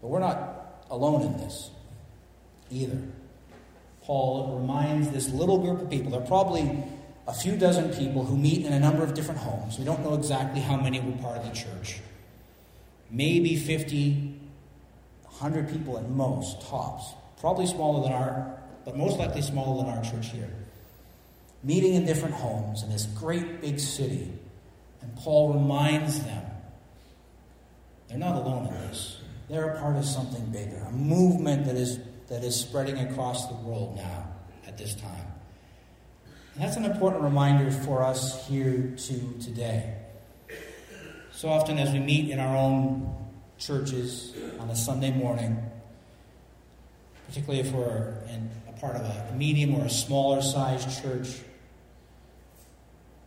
But 0.00 0.08
we're 0.08 0.20
not 0.20 0.86
alone 0.90 1.20
in 1.20 1.36
this 1.36 1.70
either. 2.70 2.98
Paul 4.04 4.58
reminds 4.58 5.10
this 5.10 5.28
little 5.28 5.58
group 5.58 5.82
of 5.82 5.90
people, 5.90 6.10
there 6.10 6.22
are 6.22 6.26
probably 6.26 6.82
a 7.26 7.34
few 7.34 7.58
dozen 7.58 7.90
people 7.90 8.24
who 8.24 8.38
meet 8.38 8.64
in 8.64 8.72
a 8.72 8.80
number 8.80 9.02
of 9.02 9.12
different 9.12 9.40
homes. 9.40 9.78
We 9.78 9.84
don't 9.84 10.02
know 10.02 10.14
exactly 10.14 10.62
how 10.62 10.78
many 10.78 11.00
were 11.00 11.12
part 11.18 11.36
of 11.36 11.44
the 11.44 11.54
church. 11.54 12.00
Maybe 13.10 13.54
50 13.54 14.34
100 15.24 15.70
people 15.70 15.98
at 15.98 16.08
most, 16.08 16.62
tops. 16.62 17.12
Probably 17.38 17.66
smaller 17.66 18.02
than 18.02 18.12
our, 18.12 18.58
but 18.86 18.96
most 18.96 19.18
likely 19.18 19.42
smaller 19.42 19.84
than 19.84 19.92
our 19.94 20.02
church 20.02 20.30
here. 20.30 20.48
Meeting 21.62 21.94
in 21.94 22.06
different 22.06 22.34
homes 22.34 22.82
in 22.82 22.90
this 22.90 23.06
great 23.06 23.60
big 23.60 23.80
city. 23.80 24.32
And 25.00 25.16
Paul 25.16 25.54
reminds 25.54 26.22
them 26.24 26.44
they're 28.08 28.18
not 28.18 28.36
alone 28.36 28.66
in 28.66 28.74
this. 28.74 29.20
They're 29.48 29.70
a 29.70 29.80
part 29.80 29.96
of 29.96 30.04
something 30.04 30.44
bigger, 30.46 30.76
a 30.88 30.92
movement 30.92 31.66
that 31.66 31.76
is, 31.76 31.98
that 32.28 32.44
is 32.44 32.58
spreading 32.58 32.98
across 32.98 33.48
the 33.48 33.54
world 33.54 33.96
now 33.96 34.28
at 34.66 34.76
this 34.76 34.94
time. 34.94 35.26
And 36.54 36.62
that's 36.62 36.76
an 36.76 36.84
important 36.84 37.22
reminder 37.22 37.70
for 37.70 38.02
us 38.02 38.46
here 38.46 38.94
too 38.96 39.36
today. 39.40 39.94
So 41.32 41.48
often, 41.48 41.78
as 41.78 41.92
we 41.92 42.00
meet 42.00 42.30
in 42.30 42.40
our 42.40 42.56
own 42.56 43.14
churches 43.58 44.34
on 44.58 44.68
a 44.70 44.76
Sunday 44.76 45.12
morning, 45.12 45.56
particularly 47.28 47.60
if 47.60 47.72
we're 47.72 48.14
in 48.28 48.50
a 48.68 48.72
part 48.80 48.96
of 48.96 49.02
a 49.02 49.34
medium 49.36 49.76
or 49.76 49.84
a 49.84 49.90
smaller 49.90 50.42
sized 50.42 51.00
church, 51.00 51.28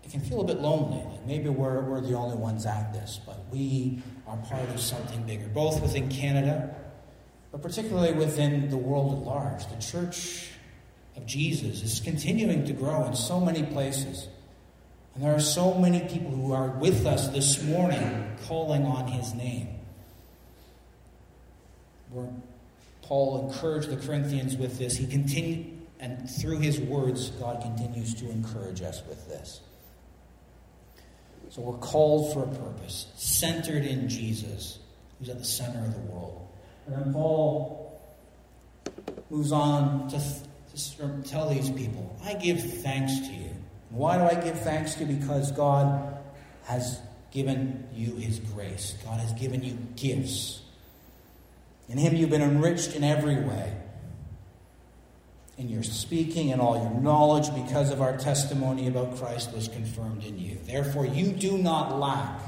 it 0.04 0.12
can 0.12 0.22
feel 0.22 0.42
a 0.42 0.44
bit 0.44 0.60
lonely. 0.60 1.04
Like 1.04 1.26
maybe 1.26 1.50
we're, 1.50 1.82
we're 1.82 2.02
the 2.02 2.16
only 2.16 2.38
ones 2.38 2.66
at 2.66 2.94
this, 2.94 3.20
but 3.26 3.46
we 3.52 4.02
are 4.28 4.38
part 4.38 4.70
of 4.70 4.80
something 4.80 5.24
bigger, 5.24 5.48
both 5.48 5.82
within 5.82 6.10
Canada, 6.10 6.76
but 7.52 7.62
particularly 7.62 8.14
within 8.14 8.70
the 8.70 8.78
world 8.78 9.14
at 9.14 9.26
large. 9.26 9.68
The 9.68 9.82
church 9.82 10.50
of 11.16 11.26
Jesus 11.26 11.84
is 11.84 12.00
continuing 12.00 12.66
to 12.66 12.74
grow 12.74 13.06
in 13.06 13.16
so 13.16 13.40
many 13.40 13.64
places. 13.64 14.28
And 15.14 15.24
there 15.24 15.36
are 15.36 15.42
so 15.42 15.74
many 15.74 16.00
people 16.02 16.32
who 16.32 16.54
are 16.54 16.70
with 16.70 17.06
us 17.06 17.28
this 17.30 17.62
morning 17.64 18.38
calling 18.48 18.86
on 18.86 19.08
his 19.08 19.34
name. 19.34 19.68
Where 22.10 22.30
Paul 23.02 23.50
encouraged 23.50 23.90
the 23.90 23.98
Corinthians 23.98 24.56
with 24.56 24.80
this, 24.80 24.96
he 24.96 25.06
continued, 25.06 25.82
and 26.00 26.30
through 26.30 26.60
his 26.60 26.80
words, 26.80 27.30
God 27.32 27.62
continues 27.62 28.14
to 28.16 28.30
encourage 28.30 28.82
us 28.82 29.04
with 29.08 29.28
this. 29.28 29.62
So 31.52 31.62
we're 31.62 31.78
called 31.80 32.34
for 32.34 32.44
a 32.44 32.48
purpose, 32.48 33.08
centered 33.16 33.84
in 33.84 34.08
Jesus, 34.08 34.80
who's 35.20 35.28
at 35.28 35.38
the 35.38 35.46
center 35.46 35.80
of 35.80 35.94
the 35.94 36.12
world. 36.12 36.48
And 36.88 36.96
then 36.96 37.14
Paul 37.14 38.02
moves 39.30 39.52
on 39.52 40.08
to, 40.10 40.20
to 40.98 41.30
tell 41.30 41.50
these 41.50 41.70
people, 41.70 42.18
I 42.24 42.36
give 42.36 42.62
thanks 42.82 43.20
to 43.20 43.34
you. 43.34 43.50
Why 43.90 44.18
do 44.18 44.24
I 44.24 44.42
give 44.42 44.62
thanks 44.62 44.96
to 44.96 45.04
you? 45.04 45.18
Because 45.18 45.52
God 45.52 46.18
has 46.64 47.02
given 47.32 47.86
you 47.94 48.16
his 48.16 48.40
grace. 48.40 48.96
God 49.04 49.20
has 49.20 49.34
given 49.34 49.62
you 49.62 49.78
gifts. 49.98 50.62
In 51.90 51.98
him 51.98 52.16
you've 52.16 52.30
been 52.30 52.42
enriched 52.42 52.96
in 52.96 53.04
every 53.04 53.36
way. 53.36 53.74
In 55.62 55.70
your 55.70 55.84
speaking 55.84 56.52
and 56.52 56.60
all 56.60 56.76
your 56.76 56.90
knowledge, 56.90 57.54
because 57.54 57.92
of 57.92 58.02
our 58.02 58.18
testimony 58.18 58.88
about 58.88 59.16
Christ 59.18 59.54
was 59.54 59.68
confirmed 59.68 60.24
in 60.24 60.40
you. 60.40 60.58
Therefore, 60.66 61.06
you 61.06 61.34
do 61.34 61.56
not 61.56 62.00
lack 62.00 62.42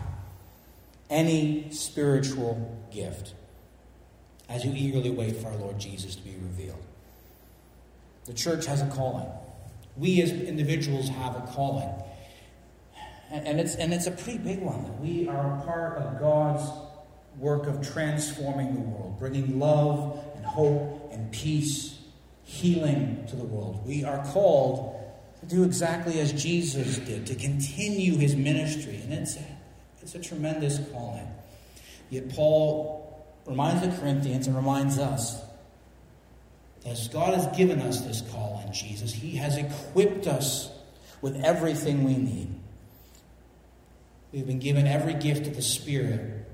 any 1.11 1.69
spiritual 1.69 2.75
gift 2.91 3.35
as 4.49 4.65
you 4.65 4.73
eagerly 4.75 5.11
wait 5.11 5.35
for 5.35 5.49
our 5.49 5.55
Lord 5.57 5.77
Jesus 5.77 6.15
to 6.15 6.23
be 6.23 6.31
revealed. 6.31 6.81
The 8.25 8.33
church 8.33 8.65
has 8.65 8.81
a 8.81 8.87
calling. 8.87 9.29
We 9.95 10.19
as 10.23 10.31
individuals 10.31 11.07
have 11.09 11.35
a 11.35 11.41
calling. 11.51 11.93
And 13.29 13.59
it's, 13.59 13.75
and 13.75 13.93
it's 13.93 14.07
a 14.07 14.11
pretty 14.11 14.39
big 14.39 14.59
one. 14.59 14.99
We 14.99 15.27
are 15.27 15.59
a 15.59 15.61
part 15.61 15.99
of 15.99 16.19
God's 16.19 16.67
work 17.37 17.67
of 17.67 17.87
transforming 17.87 18.73
the 18.73 18.81
world, 18.81 19.19
bringing 19.19 19.59
love 19.59 20.17
and 20.35 20.43
hope 20.43 21.11
and 21.13 21.31
peace, 21.31 21.92
healing 22.43 23.25
to 23.29 23.35
the 23.35 23.45
world. 23.45 23.85
We 23.85 24.03
are 24.03 24.23
called 24.27 24.99
to 25.39 25.45
do 25.45 25.63
exactly 25.63 26.19
as 26.19 26.31
Jesus 26.31 26.97
did, 26.99 27.25
to 27.27 27.35
continue 27.35 28.17
his 28.17 28.35
ministry. 28.35 28.99
And 29.03 29.13
it's, 29.13 29.37
it's 30.01 30.15
a 30.15 30.19
tremendous 30.19 30.79
calling. 30.91 31.27
Yet 32.09 32.29
Paul 32.29 33.25
reminds 33.45 33.81
the 33.81 34.01
Corinthians 34.01 34.47
and 34.47 34.55
reminds 34.55 34.97
us 34.97 35.41
that 36.83 36.91
as 36.91 37.07
God 37.07 37.33
has 37.33 37.57
given 37.57 37.79
us 37.81 38.01
this 38.01 38.21
call 38.31 38.61
in 38.65 38.73
Jesus, 38.73 39.11
He 39.11 39.35
has 39.37 39.57
equipped 39.57 40.27
us 40.27 40.69
with 41.21 41.43
everything 41.43 42.03
we 42.03 42.15
need. 42.17 42.53
We've 44.31 44.47
been 44.47 44.59
given 44.59 44.87
every 44.87 45.13
gift 45.13 45.47
of 45.47 45.55
the 45.55 45.61
Spirit 45.61 46.45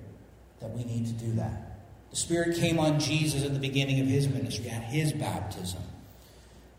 that 0.59 0.71
we 0.71 0.83
need 0.83 1.07
to 1.07 1.13
do 1.13 1.31
that. 1.33 1.68
The 2.09 2.15
Spirit 2.15 2.57
came 2.57 2.79
on 2.79 2.99
Jesus 2.99 3.43
at 3.43 3.53
the 3.53 3.59
beginning 3.59 3.99
of 3.99 4.07
His 4.07 4.27
ministry, 4.27 4.69
at 4.69 4.83
His 4.83 5.13
baptism. 5.13 5.81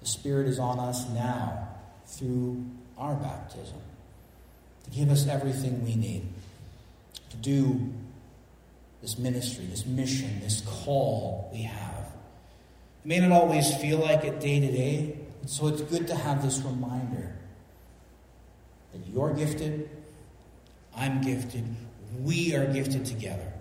The 0.01 0.07
Spirit 0.07 0.49
is 0.49 0.59
on 0.59 0.79
us 0.79 1.09
now 1.11 1.69
through 2.07 2.65
our 2.99 3.15
baptism 3.15 3.79
to 4.85 4.91
give 4.91 5.11
us 5.11 5.27
everything 5.27 5.85
we 5.85 5.95
need 5.95 6.27
to 7.31 7.37
do 7.37 7.93
this 9.03 9.19
ministry, 9.19 9.67
this 9.67 9.87
mission, 9.87 10.41
this 10.41 10.63
call 10.63 11.51
we 11.53 11.63
have. 11.63 12.07
It 13.05 13.09
may 13.09 13.21
not 13.21 13.33
always 13.33 13.75
feel 13.77 13.99
like 13.99 14.25
it 14.25 14.41
day 14.41 14.61
to 14.61 14.71
day, 14.71 15.17
so 15.47 15.69
it's 15.69 15.81
good 15.83 16.07
to 16.09 16.15
have 16.15 16.43
this 16.43 16.59
reminder 16.61 17.35
that 18.93 19.07
you're 19.07 19.33
gifted, 19.33 19.89
I'm 20.95 21.23
gifted, 21.23 21.65
we 22.21 22.55
are 22.55 22.71
gifted 22.71 23.07
together. 23.07 23.53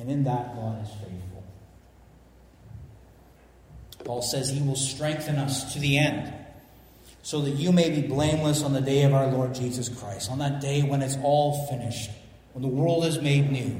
And 0.00 0.10
in 0.10 0.24
that, 0.24 0.56
God 0.56 0.82
is 0.82 0.88
faithful. 0.88 1.44
Paul 4.02 4.22
says 4.22 4.48
he 4.48 4.62
will 4.62 4.74
strengthen 4.74 5.36
us 5.36 5.74
to 5.74 5.78
the 5.78 5.98
end 5.98 6.32
so 7.22 7.42
that 7.42 7.50
you 7.50 7.70
may 7.70 7.90
be 7.90 8.06
blameless 8.06 8.62
on 8.62 8.72
the 8.72 8.80
day 8.80 9.02
of 9.02 9.12
our 9.12 9.26
Lord 9.26 9.54
Jesus 9.54 9.90
Christ, 9.90 10.30
on 10.30 10.38
that 10.38 10.62
day 10.62 10.82
when 10.82 11.02
it's 11.02 11.18
all 11.22 11.66
finished, 11.66 12.10
when 12.54 12.62
the 12.62 12.68
world 12.68 13.04
is 13.04 13.20
made 13.20 13.52
new. 13.52 13.76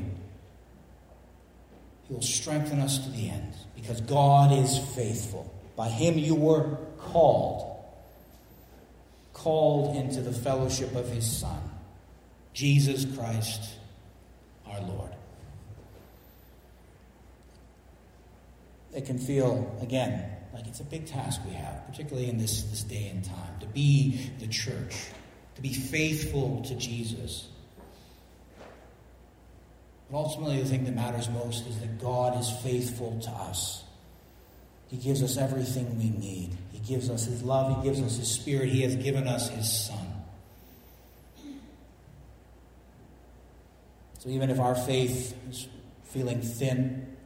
He 2.06 2.12
will 2.12 2.20
strengthen 2.20 2.80
us 2.80 2.98
to 2.98 3.10
the 3.10 3.30
end 3.30 3.54
because 3.74 4.02
God 4.02 4.52
is 4.52 4.78
faithful. 4.94 5.50
By 5.74 5.88
Him 5.88 6.18
you 6.18 6.34
were 6.34 6.76
called, 6.98 7.82
called 9.32 9.96
into 9.96 10.20
the 10.20 10.32
fellowship 10.32 10.94
of 10.94 11.08
His 11.08 11.24
Son, 11.24 11.62
Jesus 12.52 13.06
Christ 13.16 13.62
our 14.66 14.82
Lord. 14.82 15.10
It 19.00 19.06
can 19.06 19.18
feel, 19.18 19.78
again, 19.80 20.26
like 20.52 20.66
it's 20.66 20.80
a 20.80 20.84
big 20.84 21.06
task 21.06 21.40
we 21.46 21.54
have, 21.54 21.86
particularly 21.86 22.28
in 22.28 22.36
this, 22.36 22.64
this 22.64 22.82
day 22.82 23.08
and 23.08 23.24
time, 23.24 23.58
to 23.60 23.66
be 23.66 24.30
the 24.40 24.46
church, 24.46 25.06
to 25.54 25.62
be 25.62 25.72
faithful 25.72 26.62
to 26.68 26.74
Jesus. 26.74 27.48
But 30.10 30.18
ultimately, 30.18 30.62
the 30.62 30.68
thing 30.68 30.84
that 30.84 30.94
matters 30.94 31.30
most 31.30 31.66
is 31.66 31.80
that 31.80 31.98
God 31.98 32.38
is 32.38 32.50
faithful 32.62 33.18
to 33.22 33.30
us. 33.30 33.84
He 34.88 34.98
gives 34.98 35.22
us 35.22 35.38
everything 35.38 35.96
we 35.96 36.10
need. 36.10 36.50
He 36.70 36.80
gives 36.80 37.08
us 37.08 37.24
His 37.24 37.42
love. 37.42 37.78
He 37.78 37.88
gives 37.88 38.02
us 38.02 38.18
His 38.18 38.30
Spirit. 38.30 38.68
He 38.68 38.82
has 38.82 38.96
given 38.96 39.26
us 39.26 39.48
His 39.48 39.86
Son. 39.86 40.06
So 44.18 44.28
even 44.28 44.50
if 44.50 44.60
our 44.60 44.74
faith 44.74 45.34
is 45.48 45.68
feeling 46.04 46.42
thin, 46.42 47.16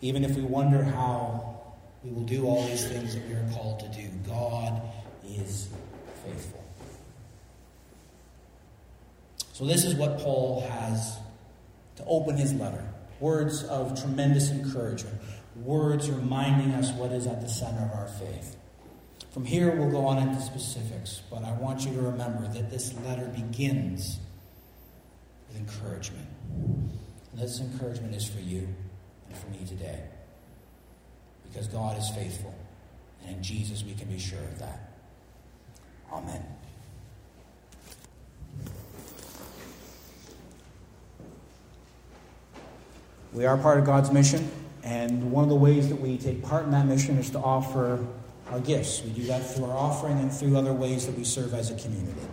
even 0.00 0.24
if 0.24 0.36
we 0.36 0.42
wonder 0.42 0.82
how 0.82 1.58
we 2.04 2.10
will 2.12 2.24
do 2.24 2.46
all 2.46 2.64
these 2.66 2.86
things 2.86 3.14
that 3.14 3.26
we 3.26 3.34
are 3.34 3.48
called 3.52 3.80
to 3.80 3.88
do, 3.88 4.08
God 4.26 4.80
is 5.26 5.68
faithful. 6.24 6.64
So, 9.52 9.64
this 9.64 9.84
is 9.84 9.94
what 9.94 10.18
Paul 10.18 10.60
has 10.70 11.18
to 11.96 12.04
open 12.04 12.36
his 12.36 12.54
letter. 12.54 12.84
Words 13.18 13.64
of 13.64 14.00
tremendous 14.00 14.50
encouragement. 14.50 15.20
Words 15.56 16.08
reminding 16.08 16.72
us 16.74 16.92
what 16.92 17.10
is 17.10 17.26
at 17.26 17.40
the 17.40 17.48
center 17.48 17.82
of 17.82 17.90
our 17.90 18.06
faith. 18.06 18.56
From 19.32 19.44
here, 19.44 19.74
we'll 19.74 19.90
go 19.90 20.06
on 20.06 20.18
into 20.18 20.40
specifics, 20.40 21.22
but 21.28 21.42
I 21.42 21.52
want 21.52 21.84
you 21.84 21.92
to 21.94 22.00
remember 22.00 22.46
that 22.46 22.70
this 22.70 22.94
letter 23.04 23.26
begins 23.26 24.20
with 25.48 25.56
encouragement. 25.58 26.28
And 26.52 26.92
this 27.34 27.60
encouragement 27.60 28.14
is 28.14 28.28
for 28.28 28.40
you 28.40 28.68
and 29.28 29.38
for 29.38 29.48
me 29.48 29.64
today. 29.66 30.04
Because 31.44 31.66
God 31.68 31.98
is 31.98 32.08
faithful. 32.10 32.54
And 33.24 33.36
in 33.36 33.42
Jesus, 33.42 33.82
we 33.84 33.94
can 33.94 34.08
be 34.08 34.18
sure 34.18 34.38
of 34.38 34.58
that. 34.58 34.92
Amen. 36.12 36.44
We 43.32 43.44
are 43.44 43.58
part 43.58 43.78
of 43.78 43.84
God's 43.84 44.10
mission, 44.10 44.50
and 44.82 45.30
one 45.30 45.44
of 45.44 45.50
the 45.50 45.56
ways 45.56 45.90
that 45.90 46.00
we 46.00 46.16
take 46.16 46.42
part 46.42 46.64
in 46.64 46.70
that 46.70 46.86
mission 46.86 47.18
is 47.18 47.28
to 47.30 47.38
offer 47.38 48.04
our 48.50 48.58
gifts. 48.60 49.02
We 49.02 49.10
do 49.10 49.24
that 49.24 49.40
through 49.40 49.66
our 49.66 49.76
offering 49.76 50.18
and 50.18 50.32
through 50.32 50.56
other 50.56 50.72
ways 50.72 51.06
that 51.06 51.16
we 51.16 51.24
serve 51.24 51.52
as 51.52 51.70
a 51.70 51.74
community. 51.74 52.26